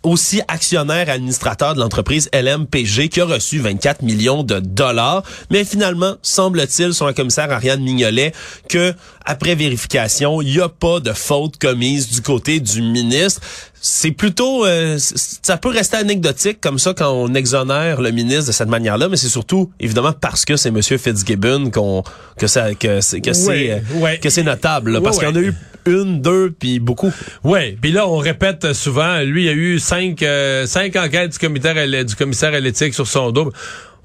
aussi 0.03 0.41
actionnaire 0.47 1.09
administrateur 1.09 1.75
de 1.75 1.79
l'entreprise 1.79 2.29
LMPG 2.33 3.09
qui 3.09 3.19
a 3.19 3.25
reçu 3.25 3.59
24 3.59 4.01
millions 4.01 4.43
de 4.43 4.59
dollars. 4.59 5.23
Mais 5.51 5.65
finalement, 5.65 6.15
semble-t-il, 6.21 6.93
sur 6.93 7.13
commissaire 7.13 7.51
Ariane 7.51 7.81
Mignolet, 7.81 8.33
que 8.69 8.93
après 9.25 9.55
vérification, 9.55 10.41
il 10.41 10.53
n'y 10.53 10.61
a 10.61 10.69
pas 10.69 10.99
de 10.99 11.11
faute 11.11 11.57
commise 11.57 12.09
du 12.09 12.21
côté 12.21 12.59
du 12.59 12.81
ministre. 12.81 13.41
C'est 13.81 14.11
plutôt, 14.11 14.65
euh, 14.65 14.97
ça 14.99 15.57
peut 15.57 15.69
rester 15.69 15.97
anecdotique 15.97 16.59
comme 16.59 16.79
ça 16.79 16.93
quand 16.93 17.11
on 17.11 17.33
exonère 17.33 18.01
le 18.01 18.11
ministre 18.11 18.47
de 18.47 18.51
cette 18.51 18.67
manière-là, 18.67 19.07
mais 19.07 19.15
c'est 19.15 19.29
surtout 19.29 19.71
évidemment 19.79 20.11
parce 20.11 20.43
que 20.43 20.57
c'est 20.57 20.71
Monsieur 20.71 20.97
Fitzgibbon 20.97 21.71
qu'on 21.71 22.03
que 22.37 22.47
ça 22.47 22.73
que 22.75 22.99
c'est 22.99 23.21
que 23.21 23.31
c'est 23.31 23.71
euh, 23.71 24.17
que 24.21 24.29
c'est 24.29 24.43
notable, 24.43 25.01
parce 25.01 25.17
qu'il 25.17 25.29
y 25.29 25.31
en 25.31 25.35
a 25.35 25.39
eu 25.39 25.53
une, 25.85 26.21
deux, 26.21 26.51
puis 26.57 26.79
beaucoup. 26.79 27.13
Oui, 27.43 27.77
puis 27.81 27.91
là, 27.91 28.07
on 28.07 28.17
répète 28.17 28.73
souvent, 28.73 29.19
lui, 29.21 29.43
il 29.43 29.45
y 29.45 29.49
a 29.49 29.53
eu 29.53 29.79
cinq, 29.79 30.23
euh, 30.23 30.65
cinq 30.65 30.95
enquêtes 30.95 31.33
du 31.33 31.39
commissaire, 31.39 32.61
du 32.61 32.93
sur 32.93 33.07
son 33.07 33.31
dos 33.31 33.51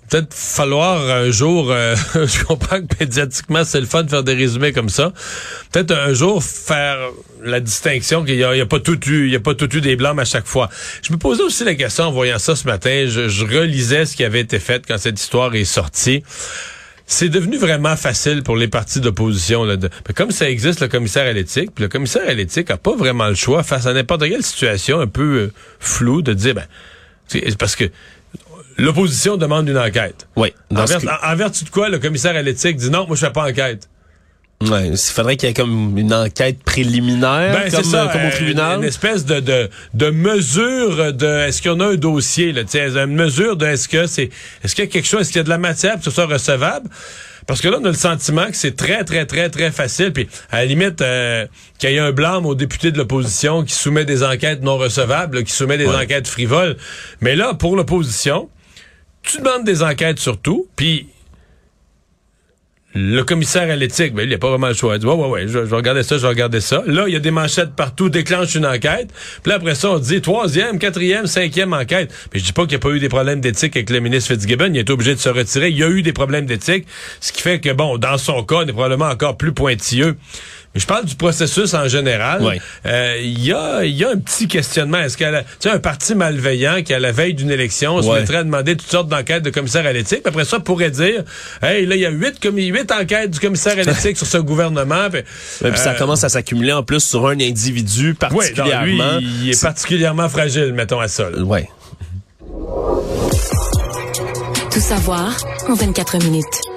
peut-être 0.09 0.35
falloir 0.35 1.11
un 1.11 1.31
jour, 1.31 1.71
euh, 1.71 1.97
je 2.15 2.45
comprends 2.45 2.81
que 2.81 2.87
médiatiquement 3.01 3.65
c'est 3.65 3.81
le 3.81 3.87
fun 3.87 4.03
de 4.05 4.11
faire 4.11 4.23
des 4.23 4.35
résumés 4.35 4.73
comme 4.73 4.89
ça, 4.89 5.13
peut-être 5.73 5.93
un 5.93 6.13
jour 6.13 6.43
faire 6.43 6.99
la 7.43 7.61
distinction 7.61 8.25
qu'il 8.25 8.37
n'y 8.37 8.43
a, 8.45 8.67
pas 8.67 8.81
tout 8.81 8.99
eu, 9.09 9.27
il 9.27 9.33
y 9.33 9.37
a 9.37 9.41
pas 9.41 9.55
tout 9.55 9.75
eu 9.77 9.81
des 9.81 9.97
blancs 9.97 10.19
à 10.19 10.25
chaque 10.25 10.47
fois. 10.47 10.71
Je 11.03 11.13
me 11.13 11.19
posais 11.19 11.43
aussi 11.43 11.65
la 11.65 11.75
question 11.75 12.05
en 12.05 12.13
voyant 12.13 12.39
ça 12.39 12.57
ce 12.57 12.67
matin, 12.67 13.07
je, 13.07 13.29
je 13.29 13.45
relisais 13.45 14.07
ce 14.07 14.17
qui 14.17 14.25
avait 14.25 14.41
été 14.41 14.59
fait 14.59 14.85
quand 14.87 14.99
cette 14.99 15.21
histoire 15.21 15.55
est 15.55 15.65
sortie 15.65 16.23
c'est 17.07 17.29
devenu 17.29 17.59
vraiment 17.59 17.97
facile 17.97 18.43
pour 18.43 18.57
les 18.57 18.69
partis 18.69 19.01
d'opposition. 19.01 19.67
Comme 20.15 20.31
ça 20.31 20.49
existe 20.49 20.81
le 20.81 20.89
commissaire 20.89 21.27
à 21.27 21.33
l'éthique, 21.33 21.71
puis 21.75 21.83
le 21.83 21.89
commissaire 21.89 22.27
à 22.27 22.33
l'éthique 22.33 22.71
a 22.71 22.77
pas 22.77 22.97
vraiment 22.97 23.29
le 23.29 23.35
choix 23.35 23.63
face 23.63 23.87
à 23.87 23.93
n'importe 23.93 24.23
quelle 24.23 24.43
situation 24.43 25.01
un 25.01 25.07
peu 25.07 25.23
euh, 25.23 25.53
floue 25.81 26.23
de 26.23 26.33
dire, 26.33 26.55
ben, 26.55 26.65
parce 27.59 27.77
que 27.77 27.85
l'opposition 28.79 29.37
demande 29.37 29.69
une 29.69 29.79
enquête. 29.79 30.27
Oui. 30.37 30.53
En, 30.75 31.37
vertu 31.37 31.65
de 31.65 31.71
quoi 31.71 31.89
le 31.89 31.99
commissaire 31.99 32.37
à 32.37 32.43
l'éthique 32.43 32.77
dit 32.77 32.91
non, 32.91 33.07
moi 33.07 33.17
je 33.17 33.27
fais 33.27 33.33
pas 33.33 33.49
enquête. 33.49 33.89
Ouais, 34.63 34.89
il 34.89 34.97
faudrait 34.97 35.37
qu'il 35.37 35.49
y 35.49 35.51
ait 35.51 35.55
comme 35.55 35.99
une 35.99 36.15
enquête 36.15 36.63
préliminaire, 36.63 37.53
ben, 37.53 37.71
comme, 37.71 37.85
ça, 37.85 38.09
comme, 38.13 38.23
au 38.23 38.27
euh, 38.27 38.31
tribunal. 38.31 38.79
Une 38.79 38.85
espèce 38.85 39.25
de, 39.25 39.41
de, 39.41 39.69
de 39.93 40.11
mesure 40.11 41.13
de 41.13 41.47
est-ce 41.47 41.61
qu'il 41.61 41.71
y 41.71 41.75
en 41.75 41.81
a 41.81 41.87
un 41.89 41.97
dossier, 41.97 42.53
là, 42.53 42.63
une 43.05 43.15
mesure 43.15 43.57
de 43.57 43.67
est-ce 43.67 43.89
que 43.89 44.07
c'est 44.07 44.31
est-ce 44.63 44.75
qu'il 44.75 44.85
y 44.85 44.89
a 44.89 44.91
quelque 44.91 45.07
chose, 45.07 45.23
est-ce 45.23 45.31
qu'il 45.31 45.39
y 45.39 45.41
a 45.41 45.45
de 45.45 45.51
la 45.51 45.59
matière 45.59 45.93
pour 45.95 46.01
que 46.01 46.05
ce 46.07 46.11
soit 46.13 46.27
recevable? 46.27 46.89
Parce 47.47 47.61
que 47.61 47.69
là, 47.69 47.79
on 47.81 47.85
a 47.85 47.89
le 47.89 47.95
sentiment 47.95 48.47
que 48.47 48.57
c'est 48.57 48.75
très, 48.75 49.05
très, 49.05 49.27
très, 49.27 49.51
très 49.51 49.71
facile. 49.71 50.13
Puis, 50.13 50.29
à 50.51 50.59
la 50.59 50.65
limite, 50.65 51.03
euh, 51.03 51.47
qu'il 51.79 51.91
y 51.91 51.95
ait 51.95 51.99
un 51.99 52.13
blâme 52.13 52.47
aux 52.47 52.55
députés 52.55 52.91
de 52.91 52.97
l'opposition 52.97 53.65
qui 53.65 53.75
soumet 53.75 54.07
des 54.07 54.23
enquêtes 54.23 54.63
non 54.63 54.79
recevables, 54.79 55.45
qui 55.45 55.53
soumet 55.53 55.77
des 55.77 55.89
enquêtes 55.89 56.27
frivoles. 56.27 56.77
Mais 57.21 57.37
là, 57.37 57.53
pour 57.53 57.77
l'opposition, 57.77 58.49
tu 59.23 59.39
demandes 59.39 59.65
des 59.65 59.83
enquêtes 59.83 60.19
sur 60.19 60.39
tout, 60.39 60.69
puis 60.77 61.09
le 62.95 63.23
commissaire 63.23 63.69
à 63.71 63.77
l'éthique, 63.77 64.15
ben, 64.15 64.23
il 64.23 64.31
n'a 64.31 64.39
pas 64.39 64.51
vraiment 64.51 64.69
le 64.69 64.75
choix. 64.75 64.95
Il 64.95 65.01
dit, 65.01 65.07
ouais, 65.07 65.15
ouais, 65.15 65.29
ouais, 65.29 65.49
je, 65.49 65.59
vais 65.59 65.77
regarder 65.77 66.05
ça, 66.05 66.17
je 66.17 66.23
vais 66.23 66.29
regarder 66.29 66.61
ça. 66.61 66.83
Là, 66.87 67.05
il 67.09 67.13
y 67.13 67.17
a 67.17 67.21
des 67.21 67.33
manchettes 67.33 67.75
partout, 67.75 68.09
déclenche 68.09 68.55
une 68.55 68.67
enquête. 68.67 69.11
Puis 69.43 69.53
après 69.53 69.75
ça, 69.75 69.91
on 69.91 69.99
dit 69.99 70.21
troisième, 70.21 70.79
quatrième, 70.79 71.27
cinquième 71.27 71.73
enquête. 71.73 72.13
Mais 72.33 72.39
je 72.39 72.45
dis 72.45 72.53
pas 72.53 72.63
qu'il 72.63 72.71
n'y 72.71 72.77
a 72.77 72.79
pas 72.79 72.91
eu 72.91 73.01
des 73.01 73.09
problèmes 73.09 73.41
d'éthique 73.41 73.77
avec 73.77 73.91
le 73.91 73.99
ministre 73.99 74.33
Fitzgibbon. 74.33 74.71
Il 74.73 74.79
est 74.79 74.91
obligé 74.91 75.15
de 75.15 75.21
se 75.21 75.29
retirer. 75.29 75.71
Il 75.71 75.77
y 75.77 75.83
a 75.83 75.89
eu 75.89 76.03
des 76.03 76.13
problèmes 76.13 76.47
d'éthique. 76.47 76.87
Ce 77.21 77.33
qui 77.33 77.43
fait 77.43 77.59
que, 77.59 77.73
bon, 77.73 77.99
dans 77.99 78.17
son 78.17 78.45
cas, 78.45 78.63
il 78.63 78.71
est 78.71 78.73
probablement 78.73 79.07
encore 79.07 79.37
plus 79.37 79.53
pointilleux. 79.53 80.17
Mais 80.75 80.81
je 80.81 80.87
parle 80.87 81.05
du 81.05 81.15
processus 81.15 81.73
en 81.75 81.87
général. 81.87 82.43
Euh, 82.87 83.17
il 83.23 83.45
y, 83.45 83.53
a, 83.53 83.85
y 83.85 84.05
a 84.05 84.11
un 84.11 84.19
petit 84.19 84.49
questionnement. 84.49 84.99
Est-ce 84.99 85.17
qu'il 85.17 85.27
y 85.27 85.69
a 85.69 85.73
un 85.73 85.79
parti 85.79 86.15
malveillant 86.17 86.83
qui, 86.83 86.93
à 86.93 86.99
la 86.99 87.13
veille 87.13 87.35
d'une 87.35 87.51
élection, 87.51 88.03
se 88.03 88.09
mettrait 88.09 88.39
à 88.39 88.45
demander 88.45 88.77
toutes 88.77 88.91
sortes 88.91 89.09
d'enquêtes 89.09 89.45
de 89.45 89.51
commissaire 89.51 89.87
à 89.87 89.93
l'éthique? 89.93 90.23
Après 90.25 90.45
ça, 90.45 90.59
pourrait 90.59 90.91
dire, 90.91 91.23
hey, 91.63 91.87
là, 91.87 91.95
il 91.95 92.01
y 92.01 92.07
a 92.07 92.11
huit, 92.11 92.41
huit 92.43 92.91
enquêtes 92.91 93.31
du 93.31 93.39
commissaire 93.39 93.79
à 93.79 93.83
l'éthique 93.91 94.17
sur 94.17 94.27
ce 94.27 94.39
gouvernement. 94.39 95.11
Puis, 95.11 95.23
ça 95.77 95.91
euh, 95.91 95.95
commence 95.95 96.25
à 96.25 96.29
s'accumuler 96.29 96.73
en 96.73 96.83
plus 96.83 97.01
sur 97.01 97.27
un 97.29 97.39
individu 97.39 98.15
particulièrement. 98.15 99.19
lui, 99.19 99.29
il 99.43 99.51
est, 99.51 99.63
particulièrement 99.63 100.29
fragile, 100.29 100.73
mettons 100.75 101.01
à 101.01 101.09
ça. 101.09 101.31
Ouais. 101.31 101.69
Tout 104.73 104.81
savoir 104.81 105.37
en 105.69 105.75
24 105.75 106.19
minutes. 106.25 106.74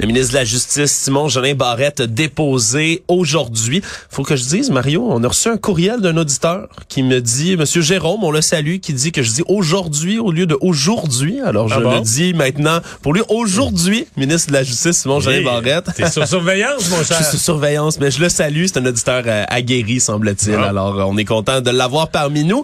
Le 0.00 0.06
ministre 0.06 0.34
de 0.34 0.38
la 0.38 0.44
Justice, 0.44 0.92
Simon 0.92 1.26
Jolin 1.26 1.54
Barrette, 1.54 2.02
déposé 2.02 3.02
aujourd'hui. 3.08 3.82
Faut 4.10 4.22
que 4.22 4.36
je 4.36 4.44
dise, 4.44 4.70
Mario, 4.70 5.04
on 5.04 5.24
a 5.24 5.28
reçu 5.28 5.48
un 5.48 5.56
courriel 5.56 6.00
d'un 6.00 6.16
auditeur 6.16 6.68
qui 6.88 7.02
me 7.02 7.20
dit, 7.20 7.56
Monsieur 7.56 7.82
Jérôme, 7.82 8.22
on 8.22 8.30
le 8.30 8.40
salue, 8.40 8.76
qui 8.76 8.92
dit 8.92 9.10
que 9.10 9.24
je 9.24 9.32
dis 9.32 9.42
aujourd'hui 9.48 10.20
au 10.20 10.30
lieu 10.30 10.46
de 10.46 10.56
aujourd'hui. 10.60 11.40
Alors, 11.40 11.68
je 11.68 11.74
ah 11.74 11.96
le 11.96 12.00
dis 12.02 12.32
maintenant. 12.32 12.78
Pour 13.02 13.12
lui, 13.12 13.22
aujourd'hui, 13.28 14.06
ministre 14.16 14.50
de 14.50 14.52
la 14.52 14.62
Justice, 14.62 14.98
Simon 14.98 15.18
Jolin 15.18 15.42
Barrette. 15.42 15.90
T'es 15.96 16.08
sur 16.08 16.28
surveillance, 16.28 16.88
mon 16.90 17.02
cher. 17.02 17.06
je 17.18 17.24
suis 17.24 17.32
sur 17.32 17.40
surveillance, 17.40 17.98
mais 17.98 18.12
je 18.12 18.20
le 18.20 18.28
salue. 18.28 18.66
C'est 18.66 18.78
un 18.78 18.86
auditeur 18.86 19.24
euh, 19.26 19.44
aguerri, 19.48 19.98
semble-t-il. 19.98 20.54
Ah. 20.54 20.68
Alors, 20.68 21.08
on 21.08 21.16
est 21.16 21.24
content 21.24 21.60
de 21.60 21.70
l'avoir 21.70 22.10
parmi 22.10 22.44
nous. 22.44 22.62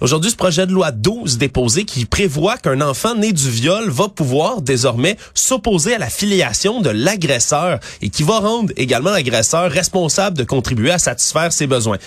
Aujourd'hui, 0.00 0.32
ce 0.32 0.36
projet 0.36 0.66
de 0.66 0.72
loi 0.72 0.90
12 0.90 1.38
déposé 1.38 1.84
qui 1.84 2.06
prévoit 2.06 2.56
qu'un 2.56 2.80
enfant 2.80 3.14
né 3.14 3.32
du 3.32 3.50
viol 3.50 3.88
va 3.88 4.08
pouvoir 4.08 4.62
désormais 4.62 5.16
s'opposer 5.32 5.94
à 5.94 5.98
la 5.98 6.10
filiation 6.10 6.71
de 6.80 6.90
l'agresseur 6.90 7.78
et 8.00 8.08
qui 8.08 8.22
va 8.22 8.38
rendre 8.38 8.72
également 8.76 9.10
l'agresseur 9.10 9.70
responsable 9.70 10.36
de 10.36 10.44
contribuer 10.44 10.90
à 10.90 10.98
satisfaire 10.98 11.52
ses 11.52 11.66
besoins. 11.66 11.98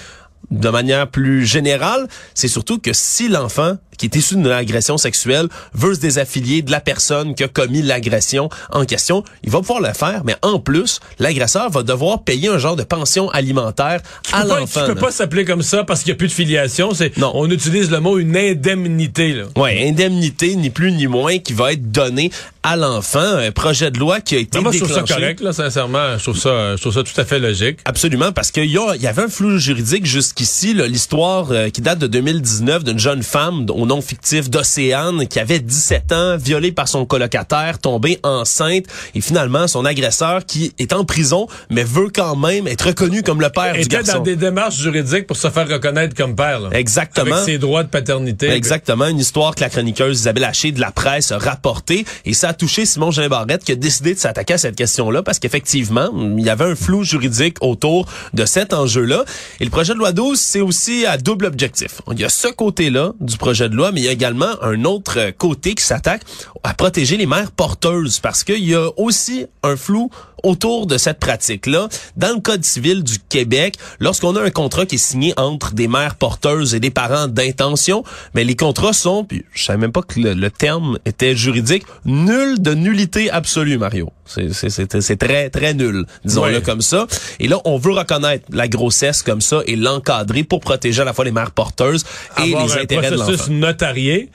De 0.51 0.69
manière 0.69 1.09
plus 1.09 1.45
générale, 1.45 2.07
c'est 2.33 2.47
surtout 2.47 2.79
que 2.79 2.93
si 2.93 3.27
l'enfant 3.27 3.77
qui 3.97 4.05
est 4.05 4.15
issu 4.15 4.35
d'une 4.35 4.47
agression 4.47 4.97
sexuelle 4.97 5.47
veut 5.73 5.93
se 5.93 5.99
désaffilier 5.99 6.61
de 6.61 6.71
la 6.71 6.79
personne 6.79 7.35
qui 7.35 7.43
a 7.43 7.47
commis 7.47 7.81
l'agression 7.81 8.49
en 8.71 8.85
question, 8.85 9.23
il 9.43 9.49
va 9.49 9.59
pouvoir 9.59 9.81
le 9.81 9.93
faire, 9.93 10.21
mais 10.25 10.35
en 10.41 10.59
plus, 10.59 10.99
l'agresseur 11.19 11.69
va 11.69 11.83
devoir 11.83 12.23
payer 12.23 12.49
un 12.49 12.57
genre 12.57 12.75
de 12.75 12.83
pension 12.83 13.29
alimentaire 13.29 14.01
à 14.31 14.45
l'enfant. 14.45 14.81
Tu 14.81 14.93
peux 14.93 14.99
pas 14.99 15.11
s'appeler 15.11 15.45
comme 15.45 15.61
ça 15.61 15.83
parce 15.83 16.01
qu'il 16.01 16.11
n'y 16.11 16.15
a 16.15 16.17
plus 16.17 16.27
de 16.27 16.33
filiation. 16.33 16.93
C'est, 16.93 17.17
non. 17.17 17.31
On 17.35 17.49
utilise 17.49 17.91
le 17.91 17.99
mot 17.99 18.17
une 18.17 18.35
indemnité. 18.35 19.33
Là. 19.33 19.43
Ouais, 19.55 19.87
indemnité, 19.87 20.55
ni 20.55 20.69
plus 20.69 20.91
ni 20.91 21.07
moins, 21.07 21.39
qui 21.39 21.53
va 21.53 21.73
être 21.73 21.91
donnée 21.91 22.31
à 22.63 22.75
l'enfant. 22.75 23.19
Un 23.19 23.51
projet 23.51 23.91
de 23.91 23.99
loi 23.99 24.21
qui 24.21 24.35
a 24.35 24.39
été 24.39 24.57
non, 24.57 24.63
moi, 24.63 24.71
déclenché. 24.71 24.93
Je 24.93 24.97
trouve 24.99 25.07
ça 25.07 25.15
correct, 25.15 25.41
là, 25.41 25.53
sincèrement. 25.53 26.17
Je 26.17 26.23
trouve 26.23 26.37
ça, 26.37 26.75
je 26.75 26.81
trouve 26.81 26.93
ça 26.93 27.03
tout 27.03 27.19
à 27.19 27.25
fait 27.25 27.39
logique. 27.39 27.79
Absolument, 27.85 28.31
parce 28.31 28.51
qu'il 28.51 28.65
y, 28.65 28.73
y 28.73 29.07
avait 29.07 29.23
un 29.23 29.27
flou 29.27 29.57
juridique 29.57 30.05
jusqu'ici. 30.05 30.73
L'histoire 30.73 31.51
euh, 31.51 31.69
qui 31.69 31.81
date 31.81 31.99
de 31.99 32.07
2019 32.07 32.83
d'une 32.83 32.99
jeune 32.99 33.23
femme 33.23 33.65
au 33.85 33.87
nom 33.87 34.01
fictif 34.01 34.49
d'Océane 34.49 35.27
qui 35.27 35.39
avait 35.39 35.59
17 35.59 36.11
ans, 36.11 36.37
violée 36.37 36.71
par 36.71 36.87
son 36.87 37.05
colocataire, 37.05 37.77
tombée 37.77 38.19
enceinte 38.23 38.85
et 39.13 39.21
finalement 39.21 39.67
son 39.67 39.85
agresseur 39.85 40.43
qui 40.43 40.73
est 40.79 40.91
en 40.91 41.05
prison 41.05 41.47
mais 41.69 41.83
veut 41.83 42.09
quand 42.09 42.35
même 42.35 42.67
être 42.67 42.87
reconnu 42.87 43.21
comme 43.21 43.41
le 43.41 43.49
père 43.51 43.73
du 43.75 43.87
garçon. 43.87 44.13
dans 44.13 44.19
des 44.21 44.35
démarches 44.35 44.77
juridiques 44.77 45.27
pour 45.27 45.37
se 45.37 45.51
faire 45.51 45.67
reconnaître 45.69 46.15
comme 46.15 46.35
père. 46.35 46.61
Là, 46.61 46.69
Exactement. 46.71 47.35
Avec 47.35 47.45
ses 47.45 47.57
droits 47.59 47.83
de 47.83 47.89
paternité. 47.89 48.49
Exactement, 48.49 49.05
une 49.05 49.19
histoire 49.19 49.53
que 49.53 49.61
la 49.61 49.69
chroniqueuse 49.69 50.21
Isabelle 50.21 50.45
Haché 50.45 50.71
de 50.71 50.81
la 50.81 50.89
presse 50.89 51.31
a 51.31 51.37
rapportée 51.37 52.05
et 52.25 52.33
ça 52.33 52.49
a 52.49 52.53
touché 52.53 52.87
Simon 52.87 53.11
Jean 53.11 53.27
Barrette 53.27 53.63
qui 53.63 53.71
a 53.71 53.75
décidé 53.75 54.15
de 54.15 54.19
s'attaquer 54.19 54.55
à 54.55 54.57
cette 54.57 54.75
question-là 54.75 55.21
parce 55.21 55.37
qu'effectivement, 55.37 56.09
il 56.37 56.43
y 56.43 56.49
avait 56.49 56.65
un 56.65 56.75
flou 56.75 57.03
juridique 57.03 57.57
autour 57.61 58.07
de 58.33 58.45
cet 58.45 58.73
enjeu-là. 58.73 59.25
Et 59.59 59.63
le 59.63 59.69
projet 59.69 59.93
de 59.93 59.99
loi 59.99 60.11
12, 60.11 60.39
c'est 60.39 60.61
aussi 60.61 61.05
à 61.05 61.19
double 61.19 61.45
objectif. 61.45 62.01
Il 62.11 62.19
y 62.19 62.25
a 62.25 62.29
ce 62.29 62.47
côté-là 62.47 63.13
du 63.19 63.37
projet 63.37 63.69
de 63.69 63.74
mais 63.91 64.01
il 64.01 64.03
y 64.05 64.07
a 64.07 64.11
également 64.11 64.61
un 64.61 64.83
autre 64.85 65.31
côté 65.37 65.75
qui 65.75 65.83
s'attaque 65.83 66.23
à 66.63 66.73
protéger 66.73 67.17
les 67.17 67.25
mères 67.25 67.51
porteuses 67.51 68.19
parce 68.19 68.43
qu'il 68.43 68.63
y 68.67 68.75
a 68.75 68.89
aussi 68.97 69.45
un 69.63 69.75
flou 69.75 70.09
autour 70.43 70.85
de 70.85 70.97
cette 70.97 71.19
pratique-là. 71.19 71.89
Dans 72.15 72.35
le 72.35 72.39
Code 72.39 72.63
civil 72.63 73.03
du 73.03 73.19
Québec, 73.19 73.75
lorsqu'on 73.99 74.35
a 74.35 74.41
un 74.41 74.51
contrat 74.51 74.85
qui 74.85 74.95
est 74.95 74.99
signé 74.99 75.33
entre 75.37 75.73
des 75.73 75.87
mères 75.87 76.15
porteuses 76.15 76.75
et 76.75 76.79
des 76.79 76.91
parents 76.91 77.27
d'intention, 77.27 78.03
mais 78.33 78.43
les 78.43 78.55
contrats 78.55 78.93
sont, 78.93 79.25
puis 79.25 79.43
je 79.53 79.65
savais 79.65 79.79
même 79.79 79.91
pas 79.91 80.03
que 80.03 80.19
le, 80.19 80.51
terme 80.51 80.99
était 81.05 81.35
juridique, 81.35 81.83
nul 82.05 82.61
de 82.61 82.73
nullité 82.73 83.29
absolue, 83.31 83.77
Mario. 83.77 84.11
C'est 84.25 85.17
très, 85.17 85.49
très 85.49 85.73
nul, 85.73 86.05
disons-le 86.23 86.61
comme 86.61 86.81
ça. 86.81 87.07
Et 87.39 87.47
là, 87.47 87.59
on 87.65 87.77
veut 87.77 87.93
reconnaître 87.93 88.45
la 88.51 88.67
grossesse 88.67 89.21
comme 89.21 89.41
ça 89.41 89.61
et 89.67 89.75
l'encadrer 89.75 90.43
pour 90.43 90.59
protéger 90.59 91.01
à 91.01 91.05
la 91.05 91.13
fois 91.13 91.25
les 91.25 91.31
mères 91.31 91.51
porteuses 91.51 92.03
et 92.39 92.47
les 92.47 92.77
intérêts 92.77 93.11
de 93.11 93.17
l'enfant. 93.17 93.51
notarié. 93.51 94.29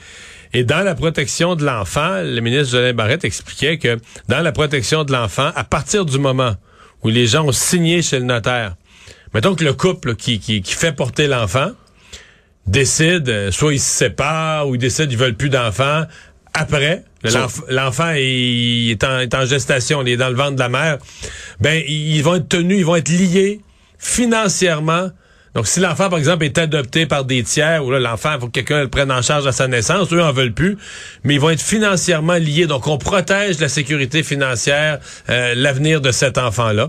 Et 0.53 0.65
dans 0.65 0.81
la 0.81 0.95
protection 0.95 1.55
de 1.55 1.65
l'enfant, 1.65 2.23
le 2.23 2.41
ministre 2.41 2.73
Jolin 2.73 2.93
Barrette 2.93 3.25
expliquait 3.25 3.79
que 3.79 3.99
dans 4.29 4.41
la 4.41 4.53
protection 4.53 5.05
de 5.05 5.13
l'enfant, 5.13 5.51
à 5.55 5.65
partir 5.65 6.05
du 6.05 6.19
moment 6.19 6.55
où 7.03 7.09
les 7.09 7.27
gens 7.27 7.47
ont 7.47 7.53
signé 7.53 8.03
chez 8.03 8.19
le 8.19 8.25
notaire, 8.25 8.75
mettons 9.33 9.55
que 9.55 9.65
le 9.65 9.75
couple 9.75 10.17
qui, 10.17 10.41
qui, 10.41 10.61
qui 10.61 10.73
fait 10.73 10.93
porter 10.93 11.29
l'enfant 11.29 11.71
décide, 12.67 13.29
euh, 13.29 13.51
soit 13.51 13.75
ils 13.75 13.81
se 13.81 13.91
séparent 13.91 14.69
ou 14.69 14.75
ils 14.75 14.79
décident 14.79 15.09
qu'ils 15.09 15.19
veulent 15.19 15.37
plus 15.37 15.51
d'enfants, 15.51 16.05
après, 16.53 17.05
l'enfant 17.69 18.13
est, 18.15 18.91
est, 18.91 19.05
en, 19.05 19.19
est 19.19 19.35
en 19.35 19.45
gestation, 19.45 20.03
il 20.03 20.11
est 20.11 20.17
dans 20.17 20.29
le 20.29 20.37
ventre 20.37 20.55
de 20.55 20.61
la 20.61 20.69
mère, 20.69 20.99
ben 21.61 21.83
ils 21.87 22.23
vont 22.23 22.37
être 22.37 22.49
tenus, 22.49 22.79
ils 22.79 22.85
vont 22.85 22.97
être 22.97 23.11
liés 23.11 23.61
financièrement 23.99 25.11
donc, 25.55 25.67
si 25.67 25.81
l'enfant, 25.81 26.09
par 26.09 26.19
exemple, 26.19 26.45
est 26.45 26.59
adopté 26.59 27.07
par 27.07 27.25
des 27.25 27.43
tiers, 27.43 27.85
ou 27.85 27.91
là, 27.91 27.99
l'enfant, 27.99 28.31
il 28.35 28.41
faut 28.41 28.47
que 28.47 28.53
quelqu'un 28.53 28.83
le 28.83 28.89
prenne 28.89 29.11
en 29.11 29.21
charge 29.21 29.47
à 29.47 29.53
sa 29.53 29.67
naissance, 29.67 30.13
eux 30.13 30.23
en 30.23 30.33
veulent 30.33 30.53
plus, 30.53 30.79
mais 31.25 31.35
ils 31.35 31.41
vont 31.41 31.51
être 31.51 31.63
financièrement 31.63 32.35
liés. 32.35 32.67
Donc, 32.67 32.87
on 32.87 32.99
protège 32.99 33.59
la 33.59 33.69
sécurité 33.69 34.23
financière, 34.23 35.01
euh, 35.29 35.55
l'avenir 35.57 36.01
de 36.01 36.13
cet 36.13 36.39
enfant-là. 36.39 36.89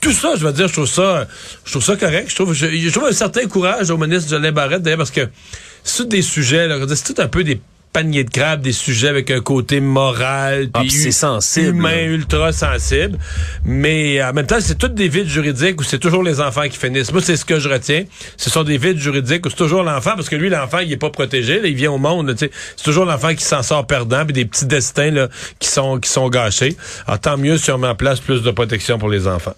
Tout 0.00 0.12
ça, 0.12 0.34
je 0.36 0.46
veux 0.46 0.52
dire, 0.52 0.68
je 0.68 0.72
trouve 0.72 0.88
ça, 0.88 1.26
je 1.64 1.70
trouve 1.72 1.82
ça 1.82 1.96
correct. 1.96 2.30
Je 2.30 2.34
trouve, 2.36 2.54
je, 2.54 2.90
trouve 2.90 3.08
un 3.08 3.12
certain 3.12 3.46
courage 3.46 3.90
au 3.90 3.98
ministre 3.98 4.30
Jolin 4.30 4.52
Barrette, 4.52 4.82
d'ailleurs, 4.82 4.98
parce 4.98 5.10
que 5.10 5.28
c'est 5.82 6.08
des 6.08 6.22
sujets, 6.22 6.68
c'est 6.94 7.14
tout 7.14 7.20
un 7.20 7.28
peu 7.28 7.42
des 7.42 7.60
panier 7.92 8.24
de 8.24 8.30
crabes, 8.30 8.60
des 8.62 8.72
sujets 8.72 9.08
avec 9.08 9.30
un 9.30 9.40
côté 9.40 9.80
moral, 9.80 10.70
Ah, 10.74 10.80
puis 10.80 10.90
c'est 10.90 11.10
sensible, 11.10 11.68
humain, 11.76 12.04
ultra 12.04 12.52
sensible. 12.52 13.18
Mais 13.64 14.22
en 14.22 14.32
même 14.32 14.46
temps, 14.46 14.60
c'est 14.60 14.78
toutes 14.78 14.94
des 14.94 15.08
vides 15.08 15.28
juridiques 15.28 15.80
où 15.80 15.84
c'est 15.84 15.98
toujours 15.98 16.22
les 16.22 16.40
enfants 16.40 16.68
qui 16.68 16.78
finissent. 16.78 17.12
Moi, 17.12 17.20
c'est 17.20 17.36
ce 17.36 17.44
que 17.44 17.58
je 17.58 17.68
retiens. 17.68 18.04
Ce 18.36 18.48
sont 18.50 18.62
des 18.62 18.78
vides 18.78 18.98
juridiques 18.98 19.44
où 19.46 19.50
c'est 19.50 19.56
toujours 19.56 19.82
l'enfant, 19.82 20.12
parce 20.14 20.28
que 20.28 20.36
lui, 20.36 20.50
l'enfant, 20.50 20.78
il 20.78 20.92
est 20.92 20.96
pas 20.96 21.10
protégé. 21.10 21.60
là, 21.60 21.66
il 21.68 21.74
vient 21.74 21.92
au 21.92 21.98
monde. 21.98 22.34
C'est 22.38 22.50
toujours 22.84 23.04
l'enfant 23.04 23.34
qui 23.34 23.44
s'en 23.44 23.62
sort 23.62 23.86
perdant, 23.86 24.24
puis 24.24 24.32
des 24.32 24.44
petits 24.44 24.66
destins 24.66 25.10
là, 25.10 25.28
qui 25.58 25.68
sont 25.68 25.98
qui 25.98 26.10
sont 26.10 26.28
gâchés. 26.28 26.76
Alors, 27.06 27.20
tant 27.20 27.36
mieux 27.36 27.58
si 27.58 27.70
on 27.70 27.78
met 27.78 27.88
en 27.88 27.94
place 27.94 28.20
plus 28.20 28.42
de 28.42 28.50
protection 28.50 28.98
pour 28.98 29.08
les 29.08 29.26
enfants. 29.26 29.54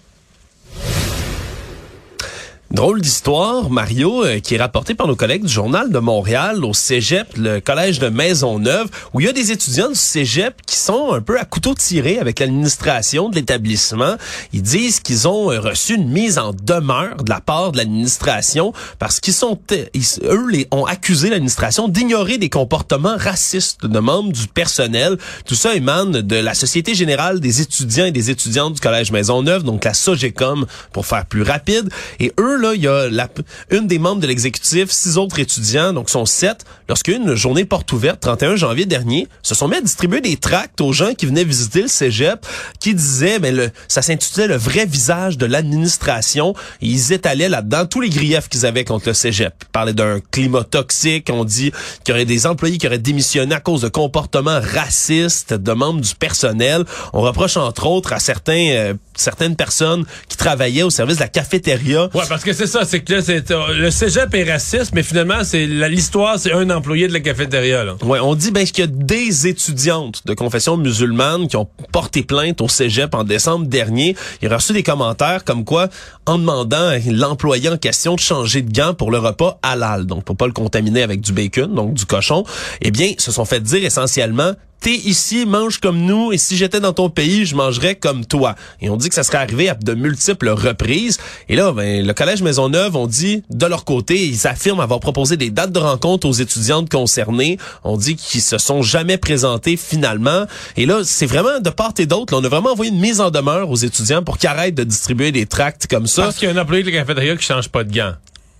Drôle 2.73 3.01
d'histoire, 3.01 3.69
Mario, 3.69 4.25
euh, 4.25 4.39
qui 4.39 4.55
est 4.55 4.57
rapporté 4.57 4.95
par 4.95 5.05
nos 5.05 5.15
collègues 5.15 5.43
du 5.43 5.53
Journal 5.53 5.91
de 5.91 5.99
Montréal 5.99 6.65
au 6.65 6.73
Cégep, 6.73 7.27
le 7.37 7.59
collège 7.59 7.99
de 7.99 8.09
Maisonneuve, 8.09 8.87
où 9.13 9.19
il 9.19 9.27
y 9.27 9.29
a 9.29 9.31
des 9.31 9.51
étudiants 9.51 9.89
du 9.89 9.95
Cégep 9.95 10.59
qui 10.65 10.77
sont 10.77 11.13
un 11.13 11.21
peu 11.21 11.39
à 11.39 11.45
couteau 11.45 11.75
tiré 11.75 12.17
avec 12.17 12.39
l'administration 12.39 13.29
de 13.29 13.35
l'établissement. 13.35 14.15
Ils 14.53 14.63
disent 14.63 15.01
qu'ils 15.01 15.27
ont 15.27 15.51
euh, 15.51 15.59
reçu 15.59 15.93
une 15.93 16.09
mise 16.09 16.39
en 16.39 16.51
demeure 16.51 17.17
de 17.17 17.29
la 17.29 17.41
part 17.41 17.73
de 17.73 17.77
l'administration 17.77 18.73
parce 18.97 19.19
qu'ils 19.19 19.35
sont, 19.35 19.59
euh, 19.71 19.85
eux, 20.23 20.49
les, 20.49 20.67
ont 20.71 20.85
accusé 20.85 21.29
l'administration 21.29 21.87
d'ignorer 21.87 22.39
des 22.39 22.49
comportements 22.49 23.17
racistes 23.17 23.85
de 23.85 23.99
membres 23.99 24.31
du 24.31 24.47
personnel. 24.47 25.19
Tout 25.45 25.53
ça 25.53 25.75
émane 25.75 26.23
de 26.23 26.37
la 26.37 26.55
Société 26.55 26.95
générale 26.95 27.39
des 27.39 27.61
étudiants 27.61 28.05
et 28.05 28.11
des 28.11 28.31
étudiantes 28.31 28.73
du 28.73 28.81
collège 28.81 29.11
Maisonneuve, 29.11 29.61
donc 29.61 29.85
la 29.85 29.93
SOGECOM, 29.93 30.65
pour 30.91 31.05
faire 31.05 31.27
plus 31.27 31.43
rapide. 31.43 31.91
Et 32.19 32.33
eux, 32.39 32.62
là, 32.63 32.73
il 32.73 32.81
y 32.81 32.87
a 32.87 33.09
la, 33.09 33.29
une 33.69 33.87
des 33.87 33.99
membres 33.99 34.21
de 34.21 34.27
l'exécutif, 34.27 34.89
six 34.89 35.17
autres 35.17 35.39
étudiants, 35.39 35.93
donc 35.93 36.09
sont 36.09 36.25
sept, 36.25 36.65
lorsqu'une 36.89 37.35
journée 37.35 37.65
porte 37.65 37.91
ouverte, 37.91 38.21
31 38.21 38.55
janvier 38.55 38.85
dernier, 38.85 39.27
se 39.43 39.53
sont 39.53 39.67
mis 39.67 39.75
à 39.75 39.81
distribuer 39.81 40.21
des 40.21 40.37
tracts 40.37 40.81
aux 40.81 40.93
gens 40.93 41.13
qui 41.13 41.25
venaient 41.25 41.43
visiter 41.43 41.81
le 41.83 41.87
cégep, 41.87 42.45
qui 42.79 42.95
disaient, 42.95 43.39
ben, 43.39 43.55
le, 43.55 43.69
ça 43.87 44.01
s'intitulait 44.01 44.47
le 44.47 44.55
vrai 44.55 44.85
visage 44.85 45.37
de 45.37 45.45
l'administration. 45.45 46.53
Ils 46.81 47.11
étalaient 47.11 47.49
là-dedans 47.49 47.85
tous 47.85 48.01
les 48.01 48.09
griefs 48.09 48.49
qu'ils 48.49 48.65
avaient 48.65 48.85
contre 48.85 49.09
le 49.09 49.13
cégep. 49.13 49.53
Ils 49.61 49.71
parlaient 49.71 49.93
d'un 49.93 50.19
climat 50.31 50.63
toxique, 50.63 51.29
on 51.31 51.43
dit 51.43 51.71
qu'il 52.03 52.13
y 52.13 52.17
aurait 52.17 52.25
des 52.25 52.47
employés 52.47 52.77
qui 52.77 52.87
auraient 52.87 52.97
démissionné 52.97 53.53
à 53.55 53.59
cause 53.59 53.81
de 53.81 53.89
comportements 53.89 54.59
racistes 54.61 55.53
de 55.53 55.71
membres 55.73 56.01
du 56.01 56.15
personnel. 56.15 56.85
On 57.11 57.21
reproche 57.21 57.57
entre 57.57 57.87
autres 57.87 58.13
à 58.13 58.19
certains, 58.19 58.69
euh, 58.71 58.93
certaines 59.15 59.55
personnes 59.55 60.05
qui 60.29 60.37
travaillaient 60.37 60.83
au 60.83 60.89
service 60.89 61.17
de 61.17 61.21
la 61.21 61.27
cafétéria 61.27 62.09
c'est 62.53 62.67
ça, 62.67 62.85
c'est 62.85 63.01
que 63.01 63.13
là, 63.13 63.21
euh, 63.29 63.73
le 63.73 63.91
cégep 63.91 64.33
est 64.33 64.51
raciste, 64.51 64.91
mais 64.93 65.03
finalement, 65.03 65.43
c'est 65.43 65.65
l'histoire, 65.65 66.39
c'est 66.39 66.53
un 66.53 66.69
employé 66.69 67.07
de 67.07 67.13
la 67.13 67.19
cafétéria. 67.19 67.83
Là. 67.83 67.95
Ouais, 68.03 68.19
on 68.19 68.35
dit 68.35 68.51
ben 68.51 68.65
qu'il 68.65 68.79
y 68.79 68.87
a 68.87 68.91
des 68.91 69.47
étudiantes 69.47 70.21
de 70.25 70.33
confession 70.33 70.77
musulmane 70.77 71.47
qui 71.47 71.57
ont 71.57 71.67
porté 71.91 72.23
plainte 72.23 72.61
au 72.61 72.67
Cégep 72.67 73.13
en 73.13 73.23
décembre 73.23 73.67
dernier? 73.67 74.15
Il 74.41 74.51
a 74.51 74.57
reçu 74.57 74.73
des 74.73 74.83
commentaires 74.83 75.43
comme 75.43 75.65
quoi 75.65 75.89
en 76.25 76.37
demandant 76.37 76.87
à 76.87 76.97
l'employé 76.99 77.69
en 77.69 77.77
question 77.77 78.15
de 78.15 78.19
changer 78.19 78.61
de 78.61 78.71
gants 78.71 78.93
pour 78.93 79.11
le 79.11 79.19
repas 79.19 79.59
halal, 79.61 80.05
donc 80.05 80.23
pour 80.23 80.35
pas 80.35 80.47
le 80.47 80.53
contaminer 80.53 81.03
avec 81.03 81.21
du 81.21 81.33
bacon, 81.33 81.73
donc 81.73 81.93
du 81.93 82.05
cochon, 82.05 82.43
eh 82.81 82.91
bien, 82.91 83.13
se 83.17 83.31
sont 83.31 83.45
fait 83.45 83.61
dire 83.61 83.83
essentiellement 83.83 84.53
T'es 84.83 84.95
ici, 84.95 85.45
mange 85.45 85.77
comme 85.77 85.99
nous, 85.99 86.33
et 86.33 86.37
si 86.37 86.57
j'étais 86.57 86.81
dans 86.81 86.91
ton 86.91 87.09
pays, 87.09 87.45
je 87.45 87.55
mangerais 87.55 87.95
comme 87.95 88.25
toi. 88.25 88.55
Et 88.81 88.89
on 88.89 88.97
dit 88.97 89.07
que 89.07 89.15
ça 89.15 89.23
serait 89.23 89.37
arrivé 89.37 89.69
à 89.69 89.75
de 89.75 89.93
multiples 89.93 90.49
reprises. 90.49 91.19
Et 91.47 91.55
là, 91.55 91.71
ben, 91.71 92.05
le 92.05 92.13
Collège 92.13 92.41
Maisonneuve, 92.41 92.97
on 92.97 93.07
dit, 93.07 93.43
de 93.49 93.65
leur 93.65 93.85
côté, 93.85 94.27
ils 94.27 94.45
affirment 94.45 94.81
avoir 94.81 94.99
proposé 94.99 95.37
des 95.37 95.51
dates 95.51 95.71
de 95.71 95.79
rencontre 95.79 96.27
aux 96.27 96.33
étudiantes 96.33 96.89
concernées. 96.89 97.57
On 97.85 97.95
dit 97.95 98.17
qu'ils 98.17 98.41
se 98.41 98.57
sont 98.57 98.81
jamais 98.81 99.17
présentés 99.17 99.77
finalement. 99.77 100.47
Et 100.75 100.85
là, 100.85 100.99
c'est 101.05 101.27
vraiment 101.27 101.61
de 101.61 101.69
part 101.69 101.93
et 101.99 102.05
d'autre. 102.05 102.37
On 102.37 102.43
a 102.43 102.49
vraiment 102.49 102.73
envoyé 102.73 102.91
une 102.91 102.99
mise 102.99 103.21
en 103.21 103.31
demeure 103.31 103.69
aux 103.69 103.77
étudiants 103.77 104.21
pour 104.21 104.37
qu'ils 104.37 104.49
arrêtent 104.49 104.75
de 104.75 104.83
distribuer 104.83 105.31
des 105.31 105.45
tracts 105.45 105.87
comme 105.87 106.07
ça. 106.07 106.23
Parce 106.23 106.35
qu'il 106.35 106.49
y 106.49 106.51
a 106.51 106.53
un 106.53 106.61
employé 106.61 106.83
de 106.83 106.91
la 106.91 106.97
cafétéria 106.97 107.37
qui 107.37 107.45
change 107.45 107.69
pas 107.69 107.85
de 107.85 107.93
gants. 107.93 108.15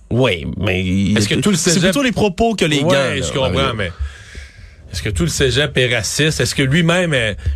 Oui, 0.08 0.46
mais... 0.56 1.12
Est-ce 1.16 1.28
que 1.28 1.34
tout 1.34 1.50
le 1.50 1.56
C'est 1.56 1.78
plutôt 1.78 2.02
les 2.02 2.12
propos 2.12 2.54
que 2.54 2.64
les 2.64 2.80
ouais, 2.80 3.20
gants. 3.20 3.26
je 3.26 3.30
comprends, 3.30 3.50
Mario. 3.50 3.74
mais 3.76 3.92
est-ce 4.94 5.02
que 5.02 5.10
tout 5.10 5.24
le 5.24 5.28
cégep 5.28 5.76
est 5.76 5.92
raciste? 5.94 6.40
Est-ce 6.40 6.54
que 6.54 6.62
lui-même, 6.62 7.12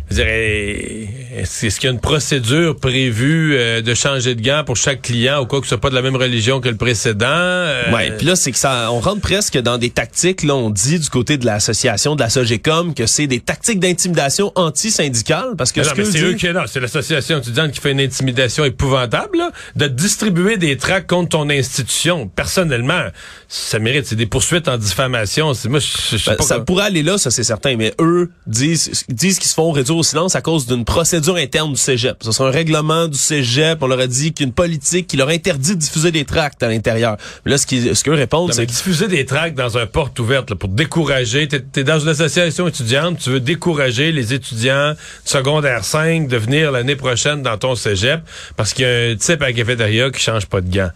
est-ce 0.09 1.79
qu'il 1.79 1.85
y 1.85 1.87
a 1.87 1.93
une 1.93 1.99
procédure 1.99 2.75
prévue 2.75 3.55
euh, 3.55 3.81
de 3.81 3.93
changer 3.93 4.35
de 4.35 4.41
gants 4.41 4.63
pour 4.65 4.75
chaque 4.75 5.01
client 5.01 5.41
ou 5.41 5.45
quoi 5.45 5.59
que 5.59 5.65
ce 5.65 5.69
soit 5.69 5.81
pas 5.81 5.89
de 5.89 5.95
la 5.95 6.01
même 6.01 6.15
religion 6.15 6.59
que 6.59 6.69
le 6.69 6.75
précédent? 6.77 7.25
Euh, 7.29 7.91
Ouais, 7.93 8.11
puis 8.11 8.25
là 8.25 8.35
c'est 8.35 8.51
que 8.51 8.57
ça 8.57 8.89
on 8.91 8.99
rentre 8.99 9.21
presque 9.21 9.57
dans 9.57 9.77
des 9.77 9.89
tactiques 9.89 10.43
là 10.43 10.55
on 10.55 10.69
dit 10.69 10.99
du 10.99 11.09
côté 11.09 11.37
de 11.37 11.45
l'association 11.45 12.15
de 12.15 12.21
la 12.21 12.29
Sogecom 12.29 12.93
que 12.93 13.05
c'est 13.07 13.27
des 13.27 13.39
tactiques 13.39 13.79
d'intimidation 13.79 14.51
anti-syndicale 14.55 15.55
parce 15.57 15.71
que 15.71 15.79
non, 15.79 15.85
ce 15.85 15.89
non, 15.89 15.95
mais 15.97 16.05
c'est 16.05 16.21
eux 16.23 16.33
qui, 16.33 16.49
non, 16.49 16.61
c'est 16.67 16.79
l'association 16.79 17.37
étudiante 17.39 17.71
qui 17.71 17.79
fait 17.79 17.91
une 17.91 18.01
intimidation 18.01 18.65
épouvantable, 18.65 19.37
là, 19.37 19.51
de 19.75 19.87
distribuer 19.87 20.57
des 20.57 20.77
tracts 20.77 21.09
contre 21.09 21.29
ton 21.29 21.49
institution. 21.49 22.27
Personnellement, 22.27 23.03
ça 23.47 23.79
mérite, 23.79 24.05
c'est 24.05 24.15
des 24.15 24.25
poursuites 24.25 24.67
en 24.67 24.77
diffamation. 24.77 25.53
Moi, 25.67 25.79
je, 25.79 25.87
je 26.11 26.17
sais 26.17 26.31
Ben, 26.31 26.37
pas 26.37 26.43
ça 26.43 26.55
comment- 26.55 26.65
pourrait 26.65 26.85
aller 26.85 27.03
là, 27.03 27.17
ça 27.29 27.35
c'est 27.35 27.43
certain, 27.43 27.75
mais 27.77 27.93
eux 27.99 28.31
disent 28.47 29.05
disent 29.09 29.39
qu'ils 29.39 29.49
se 29.49 29.53
font 29.53 29.71
réduire 29.71 29.97
au 29.97 30.03
silence 30.03 30.35
à 30.35 30.41
cause 30.41 30.65
d'une 30.65 30.85
procédure 30.85 31.35
interne 31.35 31.73
du 31.73 31.79
Cégep. 31.79 32.17
Ce 32.21 32.31
serait 32.31 32.49
un 32.49 32.51
règlement 32.51 33.07
du 33.07 33.17
Cégep, 33.17 33.81
on 33.81 33.87
leur 33.87 33.99
a 33.99 34.07
dit 34.07 34.33
qu'une 34.33 34.51
politique 34.51 35.07
qui 35.07 35.17
leur 35.17 35.29
interdit 35.29 35.75
de 35.75 35.79
diffuser 35.79 36.11
des 36.11 36.25
tracts 36.25 36.61
à 36.63 36.67
l'intérieur. 36.67 37.17
Mais 37.45 37.51
là 37.51 37.57
ce 37.57 37.65
qu'ils 37.65 37.95
ce 37.95 38.03
qu'eux 38.03 38.13
répondent 38.13 38.53
c'est 38.53 38.65
diffuser 38.65 39.07
des 39.07 39.25
tracts 39.25 39.57
dans 39.57 39.77
un 39.77 39.85
porte 39.85 40.19
ouverte 40.19 40.49
là, 40.49 40.55
pour 40.55 40.69
décourager. 40.69 41.47
T'es 41.47 41.63
es 41.75 41.83
dans 41.83 41.99
une 41.99 42.09
association 42.09 42.67
étudiante, 42.67 43.19
tu 43.19 43.29
veux 43.29 43.39
décourager 43.39 44.11
les 44.11 44.33
étudiants 44.33 44.93
secondaire 45.23 45.83
5 45.83 46.27
de 46.27 46.37
venir 46.37 46.71
l'année 46.71 46.95
prochaine 46.95 47.41
dans 47.41 47.57
ton 47.57 47.75
cégep 47.75 48.21
parce 48.55 48.73
qu'il 48.73 48.85
y 48.85 48.87
a 48.87 49.11
un 49.11 49.15
type 49.15 49.41
à 49.41 49.47
la 49.47 49.53
cafétéria 49.53 50.09
qui 50.11 50.21
change 50.21 50.45
pas 50.47 50.61
de 50.61 50.69
gants. 50.69 50.91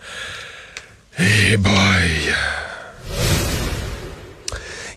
Eh 1.19 1.57
boy! 1.57 2.33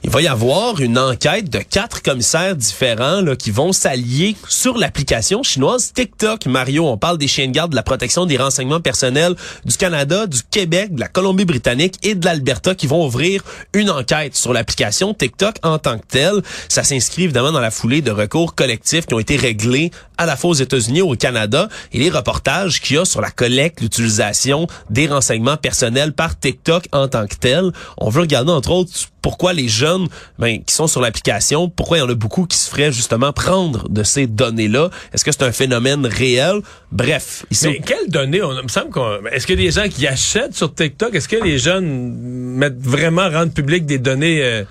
Il 0.07 0.13
va 0.13 0.23
y 0.23 0.29
avoir 0.29 0.81
une 0.81 1.01
enquête 1.01 1.51
de 1.51 1.59
quatre 1.59 2.01
commissaires 2.01 2.55
différents 2.55 3.23
là, 3.23 3.35
qui 3.35 3.51
vont 3.51 3.73
s'allier 3.73 4.37
sur 4.49 4.79
l'application 4.79 5.43
chinoise 5.43 5.93
TikTok. 5.93 6.47
Mario, 6.47 6.87
on 6.87 6.97
parle 6.97 7.19
des 7.19 7.27
chiens 7.27 7.49
de 7.49 7.53
garde 7.53 7.73
de 7.73 7.77
la 7.77 7.83
protection 7.83 8.25
des 8.25 8.37
renseignements 8.37 8.81
personnels 8.81 9.35
du 9.65 9.77
Canada, 9.77 10.29
du 10.29 10.45
Québec, 10.49 10.95
de 10.95 11.01
la 11.01 11.09
Colombie-Britannique 11.09 11.97
et 12.05 12.15
de 12.15 12.25
l'Alberta 12.25 12.77
qui 12.77 12.87
vont 12.87 13.05
ouvrir 13.05 13.43
une 13.73 13.91
enquête 13.91 14.37
sur 14.37 14.53
l'application 14.53 15.13
TikTok 15.13 15.57
en 15.65 15.81
tant 15.81 15.99
que 15.99 16.07
telle. 16.07 16.41
Ça 16.69 16.85
s'inscrit 16.85 17.25
évidemment 17.25 17.51
dans 17.51 17.61
la 17.61 17.73
foulée 17.73 18.01
de 18.01 18.13
recours 18.13 18.55
collectifs 18.55 19.07
qui 19.07 19.15
ont 19.15 19.19
été 19.19 19.35
réglés 19.35 19.91
à 20.19 20.27
la 20.27 20.37
fois 20.37 20.51
aux 20.51 20.55
États-Unis 20.55 21.03
au 21.03 21.17
Canada 21.17 21.69
et 21.93 21.99
les 21.99 22.11
reportages 22.11 22.81
qu'il 22.81 22.95
y 22.95 22.99
a 23.01 23.05
sur 23.05 23.21
la 23.21 23.33
collecte, 23.33 23.81
l'utilisation 23.81 24.69
des 24.89 25.09
renseignements 25.09 25.57
personnels 25.57 26.13
par 26.13 26.39
TikTok 26.39 26.87
en 26.93 27.09
tant 27.09 27.27
que 27.27 27.35
tel. 27.35 27.73
On 27.99 28.09
veut 28.09 28.21
regarder 28.21 28.53
entre 28.53 28.71
autres 28.71 28.93
pourquoi 29.27 29.53
les 29.53 29.67
jeunes 29.67 30.07
ben, 30.39 30.63
qui 30.63 30.73
sont 30.73 30.87
sur 30.87 31.01
l'application, 31.01 31.69
pourquoi 31.69 31.97
il 31.97 32.01
y 32.01 32.05
en 32.05 32.09
a 32.09 32.15
beaucoup 32.15 32.47
qui 32.47 32.57
se 32.57 32.71
feraient 32.71 32.93
justement 32.93 33.33
prendre 33.33 33.89
de 33.89 34.05
ces 34.05 34.29
données-là? 34.29 34.89
Est-ce 35.13 35.25
que 35.25 35.33
c'est 35.33 35.43
un 35.43 35.51
phénomène 35.51 36.07
réel? 36.07 36.61
Bref, 36.93 37.45
ici, 37.51 37.67
Mais 37.67 37.81
quelles 37.81 38.09
données? 38.09 38.41
On, 38.41 38.57
il 38.57 38.63
me 38.63 38.69
semble 38.69 38.91
qu'on. 38.91 39.27
Est-ce 39.33 39.49
qu'il 39.49 39.59
y 39.59 39.65
a 39.65 39.67
des 39.67 39.73
gens 39.73 39.89
qui 39.89 40.07
achètent 40.07 40.55
sur 40.55 40.73
TikTok? 40.73 41.13
Est-ce 41.13 41.27
que 41.27 41.43
les 41.43 41.59
jeunes 41.59 42.15
mettent 42.15 42.79
vraiment 42.79 43.29
rendre 43.29 43.53
public 43.53 43.85
des 43.85 43.99
données? 43.99 44.45
euh, 44.45 44.63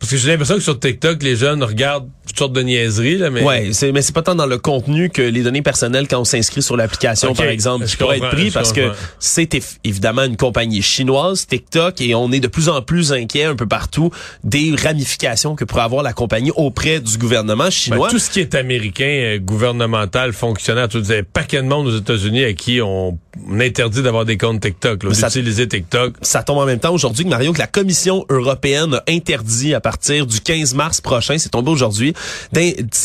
parce 0.00 0.10
que 0.10 0.16
j'ai 0.16 0.32
l'impression 0.32 0.56
que 0.56 0.60
sur 0.60 0.80
TikTok, 0.80 1.22
les 1.22 1.36
jeunes 1.36 1.62
regardent 1.62 2.10
toutes 2.26 2.38
sortes 2.38 2.52
de 2.52 2.62
niaiseries, 2.62 3.18
là, 3.18 3.30
mais. 3.30 3.42
Ouais, 3.42 3.70
c'est, 3.72 3.92
mais 3.92 4.02
c'est 4.02 4.14
pas 4.14 4.22
tant 4.22 4.34
dans 4.34 4.46
le 4.46 4.58
contenu 4.58 5.10
que 5.10 5.22
les 5.22 5.42
données 5.42 5.62
personnelles 5.62 6.08
quand 6.08 6.20
on 6.20 6.24
s'inscrit 6.24 6.62
sur 6.62 6.76
l'application, 6.76 7.34
par 7.34 7.46
exemple, 7.46 7.86
qui 7.86 7.96
pourrait 7.96 8.18
être 8.18 8.30
pris 8.30 8.50
parce 8.50 8.72
que 8.72 8.90
c'est 9.18 9.54
évidemment 9.84 10.24
une 10.24 10.36
compagnie 10.36 10.82
chinoise, 10.82 11.46
TikTok, 11.46 12.00
et 12.00 12.14
on 12.14 12.32
est 12.32 12.40
de 12.40 12.48
plus 12.48 12.68
en 12.68 12.80
plus 12.82 13.12
inquiet 13.12 13.44
un 13.44 13.56
peu 13.56 13.66
partout 13.66 14.10
des 14.42 14.74
ramifications 14.76 15.54
que 15.54 15.64
pourrait 15.64 15.82
avoir 15.82 16.02
la 16.02 16.12
compagnie 16.12 16.52
auprès 16.56 17.00
du 17.00 17.18
gouvernement 17.18 17.64
Ben, 17.64 17.70
chinois. 17.70 18.08
tout 18.08 18.18
ce 18.18 18.30
qui 18.30 18.40
est 18.40 18.54
américain, 18.54 19.04
euh, 19.04 19.38
gouvernemental, 19.38 20.32
fonctionnaire, 20.32 20.88
tu 20.88 21.00
disais, 21.00 21.22
paquet 21.22 21.62
de 21.62 21.68
monde 21.68 21.86
aux 21.86 21.96
États-Unis 21.96 22.44
à 22.44 22.52
qui 22.52 22.80
on, 22.80 23.18
on 23.48 23.60
interdit 23.60 24.02
d'avoir 24.02 24.24
des 24.24 24.36
comptes 24.38 24.60
TikTok, 24.60 25.06
d'utiliser 25.06 25.68
TikTok. 25.68 26.14
ça 26.22 26.42
tombe 26.42 26.58
en 26.58 26.66
même 26.66 26.78
temps 26.78 26.92
aujourd'hui 26.94 27.24
que 27.24 27.28
Mario 27.30 27.52
que 27.52 27.58
la 27.58 27.66
Commission 27.66 28.24
européenne 28.30 28.94
a 28.94 29.02
interdit 29.08 29.74
à 29.74 29.80
partir 29.80 30.26
du 30.26 30.40
15 30.40 30.74
mars 30.74 31.00
prochain, 31.00 31.36
c'est 31.38 31.50
tombé 31.50 31.70
aujourd'hui, 31.70 32.13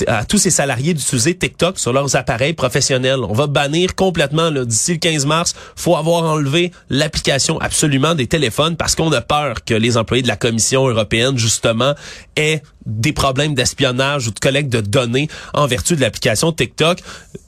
à 0.08 0.26
tous 0.26 0.38
ces 0.38 0.50
salariés 0.50 0.94
d'utiliser 0.94 1.36
TikTok 1.36 1.80
sur 1.80 1.94
leurs 1.94 2.16
appareils 2.16 2.54
professionnels. 2.54 3.20
On 3.28 3.34
va 3.34 3.48
bannir 3.48 3.96
complètement 3.96 4.52
d'ici 4.52 4.94
le 4.94 4.98
15 4.98 5.26
mars. 5.26 5.56
Faut 5.76 5.96
avoir 5.96 6.24
enlevé 6.24 6.72
l'application 6.90 7.60
absolument 7.60 8.16
des 8.16 8.28
téléphones 8.28 8.76
parce 8.76 8.96
qu'on 8.96 9.12
a 9.12 9.22
peur 9.22 9.64
que 9.66 9.74
les 9.74 9.98
employés 9.98 10.24
de 10.24 10.28
la 10.28 10.38
Commission 10.38 10.88
européenne 10.88 11.38
justement 11.38 11.94
aient 12.36 12.62
des 12.86 13.14
problèmes 13.14 13.54
d'espionnage 13.54 14.28
ou 14.28 14.32
de 14.32 14.40
collecte 14.40 14.70
de 14.70 14.82
données 14.82 15.30
en 15.54 15.68
vertu 15.68 15.96
de 15.96 16.02
l'application 16.02 16.52
TikTok. 16.52 17.00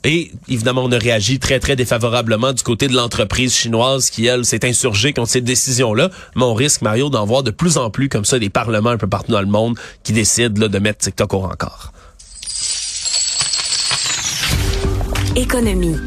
Et 0.04 0.30
évidemment, 0.48 0.84
on 0.84 0.92
a 0.92 0.98
réagi 0.98 1.38
très, 1.38 1.58
très 1.58 1.76
défavorablement 1.76 2.52
du 2.52 2.62
côté 2.62 2.88
de 2.88 2.94
l'entreprise 2.94 3.54
chinoise 3.54 4.10
qui, 4.10 4.26
elle, 4.26 4.44
s'est 4.44 4.64
insurgée 4.64 5.12
contre 5.12 5.30
cette 5.30 5.44
décision-là. 5.44 6.10
Mais 6.36 6.42
on 6.42 6.54
risque, 6.54 6.82
Mario, 6.82 7.08
d'en 7.08 7.24
voir 7.24 7.42
de 7.42 7.50
plus 7.50 7.76
en 7.76 7.90
plus 7.90 8.08
comme 8.08 8.24
ça 8.24 8.38
des 8.38 8.50
parlements 8.50 8.90
un 8.90 8.98
peu 8.98 9.08
partout 9.08 9.32
dans 9.32 9.40
le 9.40 9.46
monde 9.46 9.78
qui 10.02 10.12
décident 10.12 10.60
là, 10.60 10.68
de 10.68 10.78
mettre 10.78 10.98
TikTok 10.98 11.34
au 11.34 11.40
rencard. 11.52 11.92
Économie. 15.36 15.98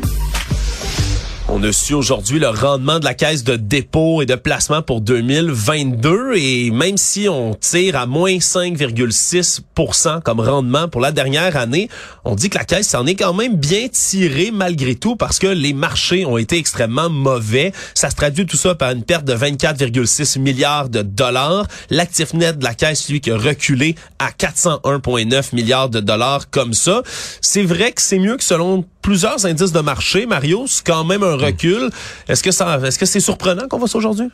On 1.47 1.61
a 1.61 1.71
su 1.71 1.93
aujourd'hui 1.93 2.39
le 2.39 2.49
rendement 2.49 2.97
de 2.97 3.05
la 3.05 3.13
caisse 3.13 3.43
de 3.43 3.55
dépôt 3.55 4.23
et 4.23 4.25
de 4.25 4.33
placement 4.33 4.81
pour 4.81 4.99
2022 5.01 6.33
et 6.37 6.71
même 6.71 6.97
si 6.97 7.29
on 7.29 7.53
tire 7.53 7.97
à 7.97 8.07
moins 8.07 8.37
5,6% 8.37 10.23
comme 10.23 10.39
rendement 10.39 10.87
pour 10.87 11.01
la 11.01 11.11
dernière 11.11 11.55
année, 11.55 11.87
on 12.23 12.33
dit 12.33 12.49
que 12.49 12.57
la 12.57 12.65
caisse 12.65 12.87
s'en 12.87 13.05
est 13.05 13.13
quand 13.13 13.35
même 13.35 13.57
bien 13.57 13.87
tirée 13.89 14.49
malgré 14.51 14.95
tout 14.95 15.15
parce 15.15 15.37
que 15.37 15.45
les 15.45 15.73
marchés 15.73 16.25
ont 16.25 16.39
été 16.39 16.57
extrêmement 16.57 17.11
mauvais. 17.11 17.73
Ça 17.93 18.09
se 18.09 18.15
traduit 18.15 18.47
tout 18.47 18.57
ça 18.57 18.73
par 18.73 18.89
une 18.89 19.03
perte 19.03 19.25
de 19.25 19.35
24,6 19.35 20.39
milliards 20.39 20.89
de 20.89 21.03
dollars. 21.03 21.67
L'actif 21.91 22.33
net 22.33 22.57
de 22.57 22.63
la 22.63 22.73
caisse, 22.73 23.07
lui, 23.07 23.21
qui 23.21 23.29
a 23.29 23.37
reculé 23.37 23.93
à 24.17 24.31
401,9 24.31 25.53
milliards 25.53 25.89
de 25.89 25.99
dollars 25.99 26.49
comme 26.49 26.73
ça. 26.73 27.03
C'est 27.39 27.63
vrai 27.63 27.91
que 27.91 28.01
c'est 28.01 28.17
mieux 28.17 28.35
que 28.35 28.43
selon 28.43 28.83
plusieurs 29.03 29.45
indices 29.45 29.71
de 29.71 29.81
marché, 29.81 30.25
Mario, 30.25 30.65
c'est 30.67 30.83
quand 30.83 31.03
même 31.03 31.21
un 31.21 31.34
recul. 31.37 31.89
Est-ce 32.27 32.43
que 32.43 32.51
ça, 32.51 32.79
est-ce 32.83 32.99
que 32.99 33.05
c'est 33.05 33.19
surprenant 33.19 33.67
qu'on 33.67 33.77
voit 33.77 33.87
ça 33.87 33.97
aujourd'hui? 33.97 34.29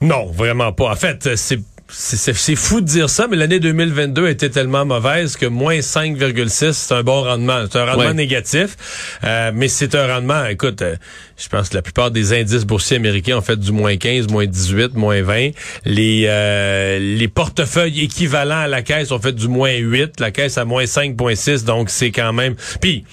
Non, 0.00 0.26
vraiment 0.26 0.72
pas. 0.72 0.90
En 0.90 0.96
fait, 0.96 1.36
c'est 1.36 1.60
c'est 1.90 2.56
fou 2.56 2.80
de 2.80 2.86
dire 2.86 3.08
ça, 3.08 3.26
mais 3.28 3.36
l'année 3.36 3.60
2022 3.60 4.28
était 4.28 4.50
tellement 4.50 4.84
mauvaise 4.84 5.36
que 5.36 5.46
moins 5.46 5.78
5,6, 5.78 6.72
c'est 6.72 6.94
un 6.94 7.02
bon 7.02 7.22
rendement. 7.22 7.64
C'est 7.70 7.78
un 7.78 7.86
rendement 7.86 8.12
négatif, 8.12 8.76
euh, 9.24 9.52
mais 9.54 9.68
c'est 9.68 9.94
un 9.94 10.06
rendement, 10.06 10.44
écoute, 10.46 10.82
euh, 10.82 10.96
je 11.38 11.48
pense 11.48 11.70
que 11.70 11.74
la 11.74 11.82
plupart 11.82 12.10
des 12.10 12.38
indices 12.38 12.64
boursiers 12.64 12.98
américains 12.98 13.38
ont 13.38 13.42
fait 13.42 13.58
du 13.58 13.72
moins 13.72 13.96
15, 13.96 14.28
moins 14.28 14.46
18, 14.46 14.94
moins 14.94 15.22
20. 15.22 15.50
Les, 15.86 16.24
euh, 16.26 16.98
les 16.98 17.28
portefeuilles 17.28 18.02
équivalents 18.02 18.60
à 18.60 18.68
la 18.68 18.82
caisse 18.82 19.10
ont 19.10 19.20
fait 19.20 19.32
du 19.32 19.48
moins 19.48 19.74
8, 19.74 20.20
la 20.20 20.30
caisse 20.30 20.58
à 20.58 20.66
moins 20.66 20.84
5,6, 20.84 21.64
donc 21.64 21.88
c'est 21.88 22.10
quand 22.10 22.34
même... 22.34 22.54
Puis, 22.80 23.04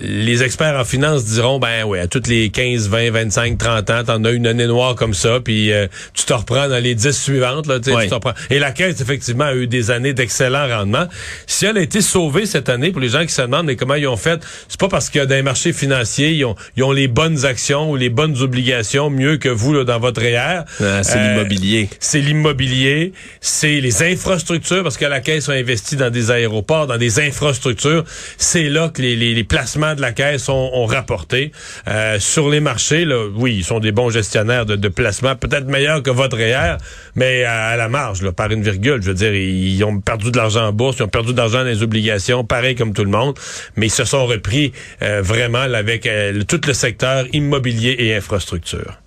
les 0.00 0.44
experts 0.44 0.78
en 0.78 0.84
finance 0.84 1.24
diront 1.24 1.58
ben 1.58 1.84
ouais 1.84 1.98
à 1.98 2.06
toutes 2.06 2.28
les 2.28 2.50
15, 2.50 2.88
20, 2.88 3.10
25, 3.10 3.58
30 3.58 3.90
ans, 3.90 4.04
t'en 4.04 4.24
as 4.24 4.30
une 4.30 4.46
année 4.46 4.66
noire 4.66 4.94
comme 4.94 5.14
ça 5.14 5.40
puis 5.40 5.72
euh, 5.72 5.88
tu 6.14 6.24
te 6.24 6.32
reprends 6.32 6.68
dans 6.68 6.80
les 6.80 6.94
10 6.94 7.10
suivantes 7.10 7.66
là, 7.66 7.80
tu 7.80 7.90
te 7.90 8.14
reprends. 8.14 8.34
Et 8.50 8.60
la 8.60 8.70
caisse 8.70 9.00
effectivement 9.00 9.44
a 9.44 9.54
eu 9.54 9.66
des 9.66 9.90
années 9.90 10.12
d'excellents 10.12 10.68
rendements. 10.68 11.06
Si 11.46 11.66
elle 11.66 11.76
a 11.76 11.80
été 11.80 12.00
sauvée 12.02 12.46
cette 12.46 12.68
année 12.68 12.92
pour 12.92 13.00
les 13.00 13.08
gens 13.08 13.22
qui 13.22 13.32
se 13.32 13.42
demandent 13.42 13.66
mais 13.66 13.76
comment 13.76 13.96
ils 13.96 14.06
ont 14.06 14.16
fait, 14.16 14.40
c'est 14.68 14.78
pas 14.78 14.88
parce 14.88 15.10
que 15.10 15.24
dans 15.24 15.34
les 15.34 15.42
marchés 15.42 15.72
financiers, 15.72 16.30
ils 16.30 16.44
ont, 16.44 16.54
ils 16.76 16.84
ont 16.84 16.92
les 16.92 17.08
bonnes 17.08 17.44
actions 17.44 17.90
ou 17.90 17.96
les 17.96 18.10
bonnes 18.10 18.40
obligations 18.40 19.10
mieux 19.10 19.38
que 19.38 19.48
vous 19.48 19.72
là, 19.72 19.84
dans 19.84 19.98
votre 19.98 20.20
REER. 20.20 20.62
Ah, 20.80 21.02
c'est 21.02 21.18
euh, 21.18 21.32
l'immobilier. 21.32 21.88
C'est 21.98 22.20
l'immobilier, 22.20 23.12
c'est 23.40 23.80
les 23.80 24.02
infrastructures 24.04 24.84
parce 24.84 24.96
que 24.96 25.04
la 25.04 25.20
caisse 25.20 25.48
a 25.48 25.52
investi 25.52 25.96
dans 25.96 26.10
des 26.10 26.30
aéroports, 26.30 26.86
dans 26.86 26.98
des 26.98 27.18
infrastructures, 27.18 28.04
c'est 28.38 28.68
là 28.68 28.88
que 28.88 29.02
les, 29.02 29.16
les, 29.16 29.34
les 29.34 29.44
placements 29.44 29.79
de 29.80 30.00
la 30.00 30.12
caisse 30.12 30.48
ont, 30.48 30.86
rapporté. 30.86 31.52
Euh, 31.88 32.18
sur 32.18 32.48
les 32.48 32.60
marchés, 32.60 33.04
là, 33.04 33.26
oui, 33.34 33.56
ils 33.56 33.64
sont 33.64 33.80
des 33.80 33.92
bons 33.92 34.10
gestionnaires 34.10 34.66
de, 34.66 34.76
de 34.76 34.88
placement, 34.88 35.36
peut-être 35.36 35.66
meilleurs 35.66 36.02
que 36.02 36.10
votre 36.10 36.36
REER, 36.36 36.76
mais 37.14 37.44
à, 37.44 37.76
la 37.76 37.88
marge, 37.88 38.22
là, 38.22 38.32
par 38.32 38.50
une 38.50 38.62
virgule. 38.62 39.02
Je 39.02 39.08
veux 39.08 39.14
dire, 39.14 39.34
ils, 39.34 39.82
ont 39.84 40.00
perdu 40.00 40.30
de 40.30 40.36
l'argent 40.36 40.66
en 40.66 40.72
bourse, 40.72 40.96
ils 40.98 41.04
ont 41.04 41.08
perdu 41.08 41.32
de 41.32 41.38
l'argent 41.38 41.58
dans 41.58 41.64
les 41.64 41.82
obligations, 41.82 42.44
pareil 42.44 42.74
comme 42.74 42.92
tout 42.92 43.04
le 43.04 43.10
monde, 43.10 43.38
mais 43.76 43.86
ils 43.86 43.90
se 43.90 44.04
sont 44.04 44.26
repris 44.26 44.72
euh, 45.02 45.22
vraiment 45.22 45.58
avec 45.58 46.06
euh, 46.06 46.42
tout 46.42 46.60
le 46.66 46.72
secteur 46.72 47.24
immobilier 47.32 47.96
et 47.98 48.14
infrastructure. 48.14 48.99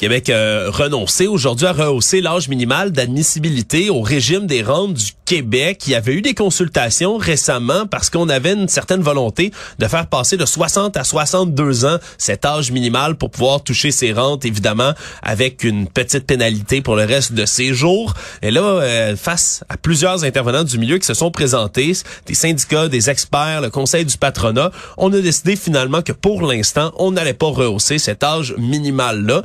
Québec 0.00 0.30
a 0.30 0.70
renoncé 0.70 1.26
aujourd'hui 1.26 1.66
à 1.66 1.74
rehausser 1.74 2.22
l'âge 2.22 2.48
minimal 2.48 2.90
d'admissibilité 2.90 3.90
au 3.90 4.00
régime 4.00 4.46
des 4.46 4.62
rentes 4.62 4.94
du 4.94 5.10
Québec. 5.26 5.82
Il 5.86 5.92
y 5.92 5.94
avait 5.94 6.14
eu 6.14 6.22
des 6.22 6.32
consultations 6.32 7.18
récemment 7.18 7.86
parce 7.86 8.08
qu'on 8.08 8.30
avait 8.30 8.54
une 8.54 8.66
certaine 8.66 9.02
volonté 9.02 9.52
de 9.78 9.86
faire 9.86 10.06
passer 10.06 10.38
de 10.38 10.46
60 10.46 10.96
à 10.96 11.04
62 11.04 11.84
ans 11.84 11.98
cet 12.16 12.46
âge 12.46 12.72
minimal 12.72 13.16
pour 13.16 13.30
pouvoir 13.30 13.62
toucher 13.62 13.90
ses 13.90 14.14
rentes, 14.14 14.46
évidemment, 14.46 14.94
avec 15.22 15.64
une 15.64 15.86
petite 15.86 16.26
pénalité 16.26 16.80
pour 16.80 16.96
le 16.96 17.04
reste 17.04 17.34
de 17.34 17.44
ses 17.44 17.74
jours. 17.74 18.14
Et 18.40 18.50
là, 18.50 18.62
euh, 18.62 19.16
face 19.16 19.64
à 19.68 19.76
plusieurs 19.76 20.24
intervenants 20.24 20.64
du 20.64 20.78
milieu 20.78 20.96
qui 20.96 21.06
se 21.06 21.14
sont 21.14 21.30
présentés, 21.30 21.92
des 22.24 22.34
syndicats, 22.34 22.88
des 22.88 23.10
experts, 23.10 23.60
le 23.60 23.68
conseil 23.68 24.06
du 24.06 24.16
patronat, 24.16 24.72
on 24.96 25.12
a 25.12 25.20
décidé 25.20 25.56
finalement 25.56 26.00
que 26.00 26.12
pour 26.12 26.40
l'instant, 26.40 26.90
on 26.96 27.10
n'allait 27.10 27.34
pas 27.34 27.48
rehausser 27.48 27.98
cet 27.98 28.24
âge 28.24 28.54
minimal-là 28.56 29.42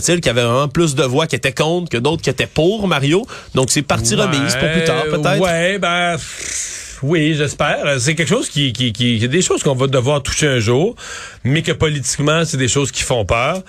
semble-t-il 0.00 0.20
qu'il 0.20 0.26
y 0.26 0.38
avait 0.38 0.42
vraiment 0.42 0.68
plus 0.68 0.94
de 0.94 1.04
voix 1.04 1.26
qui 1.26 1.36
étaient 1.36 1.52
contre 1.52 1.90
que 1.90 1.96
d'autres 1.96 2.22
qui 2.22 2.30
étaient 2.30 2.46
pour 2.46 2.86
Mario. 2.88 3.26
Donc 3.54 3.70
c'est 3.70 3.82
parti 3.82 4.14
remise 4.14 4.56
pour 4.56 4.70
plus 4.70 4.84
tard 4.84 5.04
peut-être. 5.04 5.40
Ouais, 5.40 5.78
ben 5.78 6.16
oui, 7.06 7.34
j'espère. 7.36 8.00
C'est 8.00 8.14
quelque 8.14 8.28
chose 8.28 8.48
qui, 8.48 8.72
qui, 8.72 8.90
qui, 8.92 9.28
des 9.28 9.42
choses 9.42 9.62
qu'on 9.62 9.74
va 9.74 9.88
devoir 9.88 10.22
toucher 10.22 10.46
un 10.46 10.58
jour, 10.58 10.96
mais 11.44 11.60
que 11.60 11.72
politiquement, 11.72 12.46
c'est 12.46 12.56
des 12.56 12.68
choses 12.68 12.90
qui 12.90 13.02
font 13.02 13.26
peur. 13.26 13.62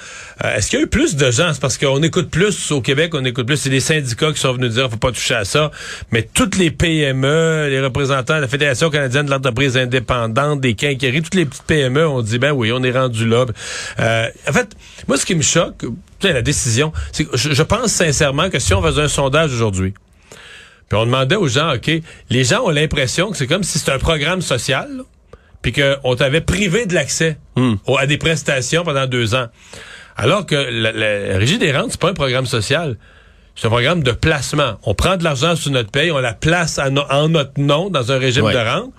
Euh, 0.44 0.56
est-ce 0.56 0.70
qu'il 0.70 0.80
y 0.80 0.82
a 0.82 0.86
eu 0.86 0.88
plus 0.88 1.18
de 1.18 1.32
gens? 1.32 1.52
C'est 1.52 1.60
parce 1.60 1.78
qu'on 1.78 2.02
écoute 2.02 2.30
plus 2.30 2.72
au 2.72 2.80
Québec, 2.80 3.12
on 3.14 3.26
écoute 3.26 3.46
plus. 3.46 3.58
C'est 3.58 3.70
les 3.70 3.82
syndicats 3.82 4.32
qui 4.32 4.40
sont 4.40 4.54
venus 4.54 4.72
dire, 4.72 4.90
faut 4.90 4.96
pas 4.96 5.12
toucher 5.12 5.36
à 5.36 5.44
ça. 5.44 5.70
Mais 6.12 6.22
toutes 6.34 6.56
les 6.56 6.72
PME, 6.72 7.68
les 7.70 7.82
représentants 7.82 8.38
de 8.38 8.42
la 8.42 8.48
Fédération 8.48 8.90
canadienne 8.90 9.26
de 9.26 9.32
l'entreprise 9.32 9.76
indépendante, 9.76 10.62
des 10.62 10.76
quincailleries, 10.76 11.22
toutes 11.22 11.36
les 11.36 11.46
petites 11.46 11.64
PME 11.64 12.08
ont 12.08 12.22
dit, 12.22 12.40
ben 12.40 12.54
oui, 12.54 12.72
on 12.72 12.84
est 12.84 12.92
rendu 12.98 13.28
là. 13.28 13.46
Euh, 14.00 14.30
en 14.48 14.54
fait, 14.54 14.70
moi, 15.10 15.18
ce 15.18 15.26
qui 15.26 15.36
me 15.36 15.42
choque, 15.42 15.84
la 16.34 16.42
décision, 16.42 16.92
je 17.34 17.64
pense 17.64 17.92
sincèrement 17.92 18.50
que 18.50 18.60
si 18.60 18.74
on 18.74 18.82
faisait 18.82 19.04
un 19.04 19.08
sondage 19.08 19.54
aujourd'hui, 19.54 19.94
puis 20.90 20.98
on 21.00 21.06
demandait 21.06 21.36
aux 21.36 21.48
gens, 21.48 21.74
OK, 21.74 21.90
les 22.30 22.44
gens 22.44 22.64
ont 22.64 22.70
l'impression 22.70 23.32
que 23.32 23.38
c'est 23.38 23.48
comme 23.48 23.64
si 23.64 23.80
c'était 23.80 23.94
un 23.94 24.00
programme 24.00 24.42
social, 24.42 24.90
puis 25.62 25.74
qu'on 25.74 26.16
t'avait 26.16 26.42
privé 26.42 26.86
de 26.86 26.94
l'accès 26.94 27.40
hmm. 27.56 27.76
à 27.98 28.06
des 28.06 28.18
prestations 28.18 28.84
pendant 28.84 29.08
deux 29.08 29.34
ans. 29.34 29.48
Alors 30.16 30.46
que 30.46 30.56
la, 30.56 31.38
Régie 31.38 31.58
des 31.58 31.76
rentes, 31.76 31.92
c'est 31.92 32.00
pas 32.00 32.12
un 32.12 32.14
programme 32.14 32.46
social. 32.46 32.98
C'est 33.56 33.68
un 33.68 33.70
programme 33.70 34.04
de 34.04 34.12
placement. 34.12 34.78
On 34.84 34.94
prend 34.94 35.18
de 35.18 35.24
l'argent 35.24 35.56
sur 35.56 35.72
notre 35.72 35.90
paye, 35.90 36.12
on 36.12 36.20
la 36.20 36.34
place 36.34 36.80
en 36.80 37.30
notre 37.30 37.60
nom 37.60 37.90
dans 37.90 38.12
un 38.12 38.18
régime 38.20 38.52
de 38.52 38.58
rente. 38.58 38.94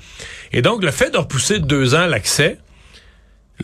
Et 0.52 0.62
donc, 0.62 0.82
le 0.82 0.90
fait 0.90 1.10
de 1.10 1.18
repousser 1.18 1.58
de 1.58 1.66
deux 1.66 1.94
ans 1.94 2.06
l'accès, 2.06 2.58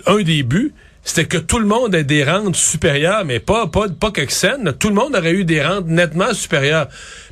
un 0.07 0.23
des 0.23 0.43
buts, 0.43 0.73
c'était 1.05 1.27
que 1.27 1.39
tout 1.39 1.59
le 1.59 1.67
monde 1.67 1.95
ait 1.95 2.05
des 2.05 2.23
rentes 2.23 2.55
supérieures, 2.57 3.25
mais 3.25 3.41
pas 3.41 3.67
pas 3.67 3.87
pas 3.89 4.11
que 4.11 4.31
scène. 4.31 4.73
Tout 4.79 4.89
le 4.89 4.95
monde 4.95 5.17
aurait 5.17 5.33
eu 5.33 5.45
des 5.45 5.63
rentes 5.63 5.87
nettement 5.87 6.33
supérieures. 6.33 6.89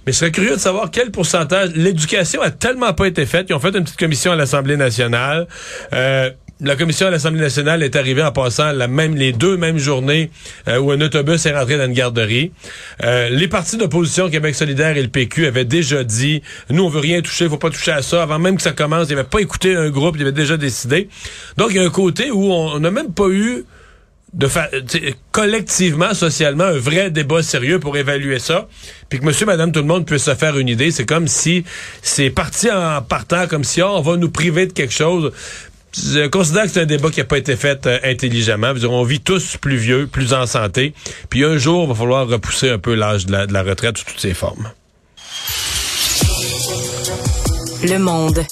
Mais 0.07 0.13
je 0.13 0.19
serais 0.19 0.33
curieux 0.33 0.57
de 0.57 0.61
savoir 0.61 0.91
quel 0.91 1.11
pourcentage. 1.11 1.71
L'éducation 1.75 2.41
a 2.41 2.51
tellement 2.51 2.93
pas 2.95 3.07
été 3.07 3.27
faite. 3.27 3.47
Ils 3.49 3.55
ont 3.55 3.61
fait 3.61 3.77
une 3.77 3.85
petite 3.85 3.99
commission 3.99 4.33
à 4.33 4.37
l'Assemblée 4.37 4.77
nationale. 4.77 5.47
Euh, 5.93 6.31
la 6.61 6.77
commission 6.77 7.07
à 7.07 7.11
l'Assemblée 7.11 7.41
nationale 7.41 7.83
est 7.83 7.97
arrivée 7.97 8.23
en 8.23 8.33
passant 8.33 8.73
la 8.73 8.87
même, 8.87 9.17
les 9.17 9.33
deux 9.33 9.57
mêmes 9.57 9.79
journées 9.79 10.31
euh, 10.69 10.79
où 10.79 10.91
un 10.91 11.01
autobus 11.01 11.45
est 11.47 11.57
rentré 11.57 11.79
dans 11.79 11.87
une 11.87 11.93
garderie. 11.93 12.53
Euh, 13.03 13.29
les 13.31 13.49
partis 13.49 13.77
d'opposition, 13.77 14.29
Québec 14.29 14.55
solidaire 14.55 14.97
et 14.97 15.03
le 15.03 15.09
PQ, 15.09 15.47
avaient 15.47 15.65
déjà 15.65 16.05
dit, 16.05 16.43
nous, 16.69 16.85
on 16.85 16.89
veut 16.89 17.01
rien 17.01 17.23
toucher, 17.23 17.49
faut 17.49 17.57
pas 17.57 17.71
toucher 17.71 17.93
à 17.93 18.03
ça. 18.03 18.23
Avant 18.23 18.39
même 18.39 18.57
que 18.57 18.63
ça 18.63 18.73
commence, 18.73 19.09
ils 19.09 19.17
n'avaient 19.17 19.29
pas 19.29 19.41
écouté 19.41 19.75
un 19.75 19.91
groupe, 19.91 20.17
ils 20.17 20.23
avaient 20.23 20.33
déjà 20.33 20.57
décidé. 20.57 21.09
Donc, 21.57 21.69
il 21.71 21.77
y 21.77 21.79
a 21.79 21.85
un 21.85 21.91
côté 21.91 22.31
où 22.31 22.53
on 22.53 22.79
n'a 22.79 22.91
même 22.91 23.13
pas 23.13 23.29
eu 23.29 23.65
de 24.33 24.49
collectivement, 25.33 26.15
socialement, 26.15 26.65
un 26.65 26.79
vrai 26.79 27.11
débat 27.11 27.43
sérieux 27.43 27.81
pour 27.81 27.97
évaluer 27.97 28.39
ça, 28.39 28.69
puis 29.09 29.19
que 29.19 29.25
monsieur, 29.25 29.45
madame, 29.45 29.73
tout 29.73 29.81
le 29.81 29.87
monde 29.87 30.07
puisse 30.07 30.25
se 30.25 30.35
faire 30.35 30.57
une 30.57 30.69
idée. 30.69 30.93
C'est 30.93 31.07
comme 31.07 31.27
si 31.27 31.65
c'est 32.01 32.31
parti 32.31 32.71
en 32.71 33.03
partant, 33.03 33.49
comme 33.49 33.65
si 33.65 33.83
oh, 33.83 33.89
on 33.89 34.01
va 34.03 34.17
nous 34.17 34.31
priver 34.31 34.67
de 34.67 34.73
quelque 34.73 34.93
chose. 34.93 35.33
Je 35.93 36.29
considère 36.29 36.65
que 36.65 36.71
c'est 36.71 36.83
un 36.83 36.87
débat 36.87 37.11
qui 37.11 37.19
n'a 37.19 37.25
pas 37.25 37.39
été 37.39 37.57
fait 37.57 37.87
euh, 37.87 37.99
intelligemment. 38.05 38.73
on 38.89 39.03
vit 39.03 39.21
tous 39.21 39.57
plus 39.57 39.77
vieux, 39.77 40.07
plus 40.07 40.33
en 40.33 40.47
santé. 40.47 40.95
Puis 41.29 41.45
un 41.45 41.57
jour, 41.57 41.85
il 41.85 41.89
va 41.89 41.95
falloir 41.95 42.29
repousser 42.29 42.71
un 42.71 42.79
peu 42.79 42.95
l'âge 42.95 43.27
de 43.27 43.53
la 43.53 43.63
retraite 43.63 43.99
sous 43.99 44.05
toutes 44.05 44.21
ses 44.21 44.35
formes. 44.35 44.71
Le 47.83 47.99
monde. 47.99 48.45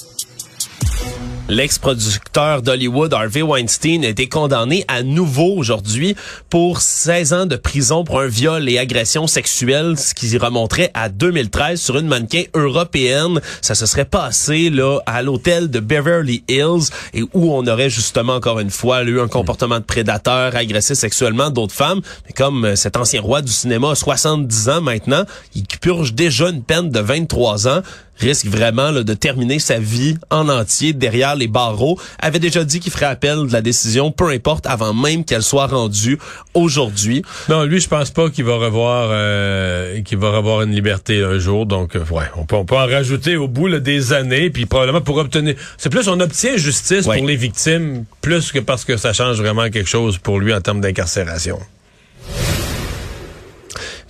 L'ex-producteur 1.49 2.61
d'Hollywood, 2.61 3.11
Harvey 3.11 3.41
Weinstein, 3.41 4.05
a 4.05 4.09
été 4.09 4.29
condamné 4.29 4.85
à 4.87 5.01
nouveau 5.01 5.55
aujourd'hui 5.57 6.15
pour 6.51 6.79
16 6.79 7.33
ans 7.33 7.45
de 7.47 7.55
prison 7.55 8.03
pour 8.03 8.19
un 8.19 8.27
viol 8.27 8.69
et 8.69 8.77
agression 8.77 9.25
sexuelle, 9.25 9.97
ce 9.97 10.13
qui 10.13 10.37
remonterait 10.37 10.91
à 10.93 11.09
2013 11.09 11.81
sur 11.81 11.97
une 11.97 12.05
mannequin 12.05 12.43
européenne. 12.53 13.41
Ça 13.61 13.73
se 13.73 13.87
serait 13.87 14.05
passé 14.05 14.69
là 14.69 14.99
à 15.07 15.23
l'hôtel 15.23 15.71
de 15.71 15.79
Beverly 15.79 16.43
Hills 16.47 16.91
et 17.15 17.23
où 17.33 17.51
on 17.51 17.65
aurait 17.65 17.89
justement 17.89 18.35
encore 18.35 18.59
une 18.59 18.69
fois 18.69 19.01
eu 19.01 19.19
un 19.19 19.27
comportement 19.27 19.79
de 19.79 19.85
prédateur, 19.85 20.55
agressé 20.55 20.93
sexuellement 20.93 21.49
d'autres 21.49 21.73
femmes. 21.73 22.01
Mais 22.27 22.33
comme 22.33 22.63
euh, 22.63 22.75
cet 22.75 22.95
ancien 22.95 23.21
roi 23.21 23.41
du 23.41 23.51
cinéma 23.51 23.89
a 23.89 23.95
70 23.95 24.69
ans 24.69 24.81
maintenant, 24.81 25.23
il 25.55 25.65
purge 25.65 26.13
déjà 26.13 26.49
une 26.49 26.61
peine 26.61 26.91
de 26.91 26.99
23 26.99 27.67
ans 27.67 27.81
risque 28.19 28.45
vraiment 28.45 28.91
là, 28.91 29.03
de 29.03 29.13
terminer 29.13 29.59
sa 29.59 29.79
vie 29.79 30.17
en 30.29 30.49
entier 30.49 30.93
derrière 30.93 31.35
les 31.39 31.47
barreaux. 31.47 31.99
Avait 32.19 32.39
déjà 32.39 32.63
dit 32.63 32.79
qu'il 32.79 32.91
ferait 32.91 33.05
appel 33.07 33.47
de 33.47 33.53
la 33.53 33.61
décision, 33.61 34.11
peu 34.11 34.29
importe, 34.29 34.67
avant 34.67 34.93
même 34.93 35.25
qu'elle 35.25 35.41
soit 35.43 35.67
rendue 35.67 36.19
aujourd'hui. 36.53 37.23
Non, 37.49 37.63
lui, 37.63 37.79
je 37.79 37.87
pense 37.87 38.11
pas 38.11 38.29
qu'il 38.29 38.43
va 38.45 38.55
revoir 38.57 39.09
euh, 39.11 40.01
qu'il 40.01 40.17
va 40.17 40.29
revoir 40.31 40.61
une 40.61 40.71
liberté 40.71 41.23
un 41.23 41.39
jour. 41.39 41.65
Donc, 41.65 41.95
euh, 41.95 42.03
ouais, 42.11 42.25
on 42.35 42.45
peut, 42.45 42.55
on 42.55 42.65
peut 42.65 42.75
en 42.77 42.85
rajouter 42.87 43.37
au 43.37 43.47
bout 43.47 43.67
là, 43.67 43.79
des 43.79 44.13
années, 44.13 44.49
puis 44.49 44.65
probablement 44.65 45.01
pour 45.01 45.17
obtenir. 45.17 45.55
C'est 45.77 45.89
plus 45.89 46.07
on 46.07 46.19
obtient 46.19 46.57
justice 46.57 47.05
Ouais. 47.05 47.17
pour 47.17 47.27
les 47.27 47.35
victimes, 47.37 48.05
plus 48.21 48.51
que 48.51 48.59
parce 48.59 48.83
que 48.85 48.97
ça 48.97 49.13
change 49.13 49.37
vraiment 49.37 49.69
quelque 49.69 49.89
chose 49.89 50.17
pour 50.17 50.39
lui 50.39 50.53
en 50.53 50.61
termes 50.61 50.81
d'incarcération. 50.81 51.59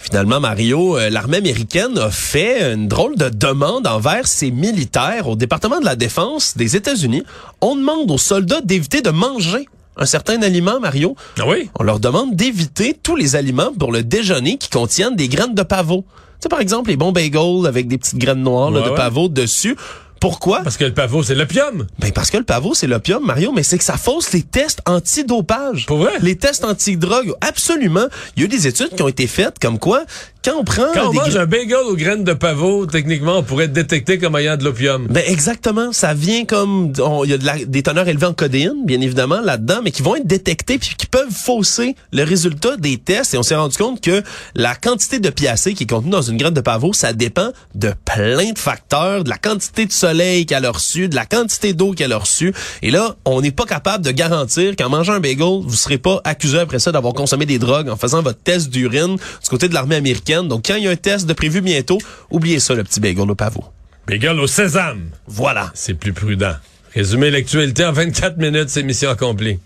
Finalement, 0.09 0.39
Mario, 0.39 0.97
euh, 0.97 1.11
l'armée 1.11 1.37
américaine 1.37 1.95
a 1.99 2.09
fait 2.09 2.73
une 2.73 2.87
drôle 2.87 3.15
de 3.15 3.29
demande 3.29 3.85
envers 3.85 4.25
ses 4.25 4.49
militaires 4.49 5.27
au 5.27 5.35
département 5.35 5.79
de 5.79 5.85
la 5.85 5.95
défense 5.95 6.57
des 6.57 6.75
États-Unis. 6.75 7.21
On 7.61 7.75
demande 7.75 8.09
aux 8.09 8.17
soldats 8.17 8.61
d'éviter 8.61 9.03
de 9.03 9.11
manger 9.11 9.67
un 9.97 10.07
certain 10.07 10.41
aliment, 10.41 10.79
Mario. 10.79 11.15
Ah 11.39 11.43
oui? 11.47 11.69
On 11.79 11.83
leur 11.83 11.99
demande 11.99 12.35
d'éviter 12.35 12.97
tous 13.03 13.15
les 13.15 13.35
aliments 13.35 13.71
pour 13.77 13.91
le 13.91 14.01
déjeuner 14.01 14.57
qui 14.57 14.69
contiennent 14.69 15.15
des 15.15 15.27
graines 15.27 15.53
de 15.53 15.61
pavot. 15.61 16.05
Tu 16.07 16.43
sais, 16.43 16.49
par 16.49 16.61
exemple, 16.61 16.89
les 16.89 16.97
bons 16.97 17.11
bagels 17.11 17.67
avec 17.67 17.87
des 17.87 17.99
petites 17.99 18.17
graines 18.17 18.41
noires 18.41 18.71
là, 18.71 18.81
de 18.81 18.89
ouais. 18.89 18.95
pavot 18.95 19.27
dessus. 19.27 19.75
Pourquoi? 20.19 20.61
Parce 20.63 20.77
que 20.77 20.85
le 20.85 20.93
pavot, 20.93 21.23
c'est 21.23 21.35
l'opium. 21.35 21.87
Ben 21.99 22.11
parce 22.11 22.29
que 22.29 22.37
le 22.37 22.43
pavot, 22.43 22.73
c'est 22.73 22.87
l'opium, 22.87 23.25
Mario, 23.25 23.51
mais 23.51 23.63
c'est 23.63 23.77
que 23.77 23.83
ça 23.83 23.97
fausse 23.97 24.33
les 24.33 24.43
tests 24.43 24.81
antidopage. 24.85 25.85
Pour 25.85 25.99
vrai? 25.99 26.13
Les 26.21 26.35
tests 26.35 26.65
antidrogue, 26.65 27.33
absolument. 27.41 28.07
Il 28.35 28.41
y 28.41 28.43
a 28.43 28.45
eu 28.45 28.49
des 28.49 28.67
études 28.67 28.95
qui 28.95 29.01
ont 29.01 29.07
été 29.07 29.27
faites 29.27 29.59
comme 29.59 29.79
quoi, 29.79 30.03
quand 30.43 30.53
on 30.57 30.63
prend 30.63 30.85
Quand 30.93 31.09
on 31.09 31.13
mange 31.13 31.29
gra- 31.35 31.41
un 31.41 31.45
bagel 31.45 31.75
aux 31.89 31.95
graines 31.95 32.23
de 32.23 32.33
pavot, 32.33 32.85
techniquement, 32.85 33.37
on 33.39 33.43
pourrait 33.43 33.65
être 33.65 33.73
détecté 33.73 34.17
comme 34.17 34.35
ayant 34.37 34.55
de 34.55 34.63
l'opium. 34.63 35.07
Ben 35.09 35.23
exactement, 35.27 35.91
ça 35.91 36.13
vient 36.13 36.45
comme 36.45 36.93
il 37.25 37.29
y 37.29 37.33
a 37.33 37.37
de 37.37 37.45
la- 37.45 37.65
des 37.65 37.83
teneurs 37.83 38.07
élevées 38.07 38.25
en 38.27 38.33
codéine, 38.33 38.85
bien 38.85 39.01
évidemment 39.01 39.41
là-dedans, 39.41 39.81
mais 39.83 39.91
qui 39.91 40.01
vont 40.01 40.15
être 40.15 40.25
détectés 40.27 40.77
puis 40.79 40.91
qui 40.97 41.07
peuvent 41.07 41.29
fausser 41.31 41.95
le 42.13 42.23
résultat 42.23 42.77
des 42.77 42.97
tests. 42.97 43.33
Et 43.33 43.37
on 43.37 43.43
s'est 43.43 43.55
rendu 43.55 43.75
compte 43.77 43.99
que 44.01 44.23
la 44.55 44.75
quantité 44.75 45.19
de 45.19 45.29
piacé 45.29 45.73
qui 45.73 45.83
est 45.83 45.87
contenue 45.89 46.11
dans 46.11 46.21
une 46.21 46.37
graine 46.37 46.53
de 46.53 46.61
pavot, 46.61 46.93
ça 46.93 47.11
dépend 47.11 47.49
de 47.75 47.93
plein 48.05 48.51
de 48.53 48.59
facteurs, 48.59 49.25
de 49.25 49.29
la 49.29 49.37
quantité 49.37 49.85
de 49.85 49.91
soleil 49.91 50.45
qu'elle 50.45 50.65
a 50.65 50.71
reçu, 50.71 51.09
de 51.09 51.15
la 51.15 51.25
quantité 51.25 51.73
d'eau 51.73 51.91
qu'elle 51.91 52.13
a 52.13 52.17
reçue. 52.17 52.53
Et 52.81 52.91
là, 52.91 53.15
on 53.25 53.41
n'est 53.41 53.51
pas 53.51 53.65
capable 53.65 54.05
de 54.05 54.11
garantir 54.11 54.75
qu'en 54.77 54.89
mangeant 54.89 55.13
un 55.13 55.19
bagel, 55.19 55.39
vous 55.65 55.75
serez 55.75 55.97
pas 55.97 56.21
accusé 56.23 56.59
après 56.59 56.79
ça 56.79 56.91
d'avoir 56.93 57.13
consommé 57.13 57.45
des 57.45 57.59
drogues 57.59 57.89
en 57.89 57.97
faisant 57.97 58.21
votre 58.21 58.39
test 58.41 58.69
d'urine 58.69 59.15
du 59.17 59.49
côté 59.49 59.67
de 59.67 59.73
l'armée 59.73 59.95
américaine. 59.97 60.28
Donc 60.29 60.67
quand 60.67 60.75
il 60.75 60.83
y 60.83 60.87
a 60.87 60.91
un 60.91 60.95
test 60.95 61.25
de 61.25 61.33
prévu 61.33 61.61
bientôt, 61.61 61.97
oubliez 62.29 62.59
ça 62.59 62.75
le 62.75 62.83
petit 62.83 62.99
bagel 62.99 63.29
au 63.29 63.35
pavot. 63.35 63.63
Bagel 64.07 64.39
au 64.39 64.47
sésame. 64.47 65.09
Voilà. 65.27 65.71
C'est 65.73 65.93
plus 65.93 66.13
prudent. 66.13 66.55
Résumer 66.93 67.29
l'actualité 67.29 67.85
en 67.85 67.91
24 67.91 68.37
minutes, 68.37 68.69
c'est 68.69 68.83
mission 68.83 69.09
accomplie. 69.09 69.59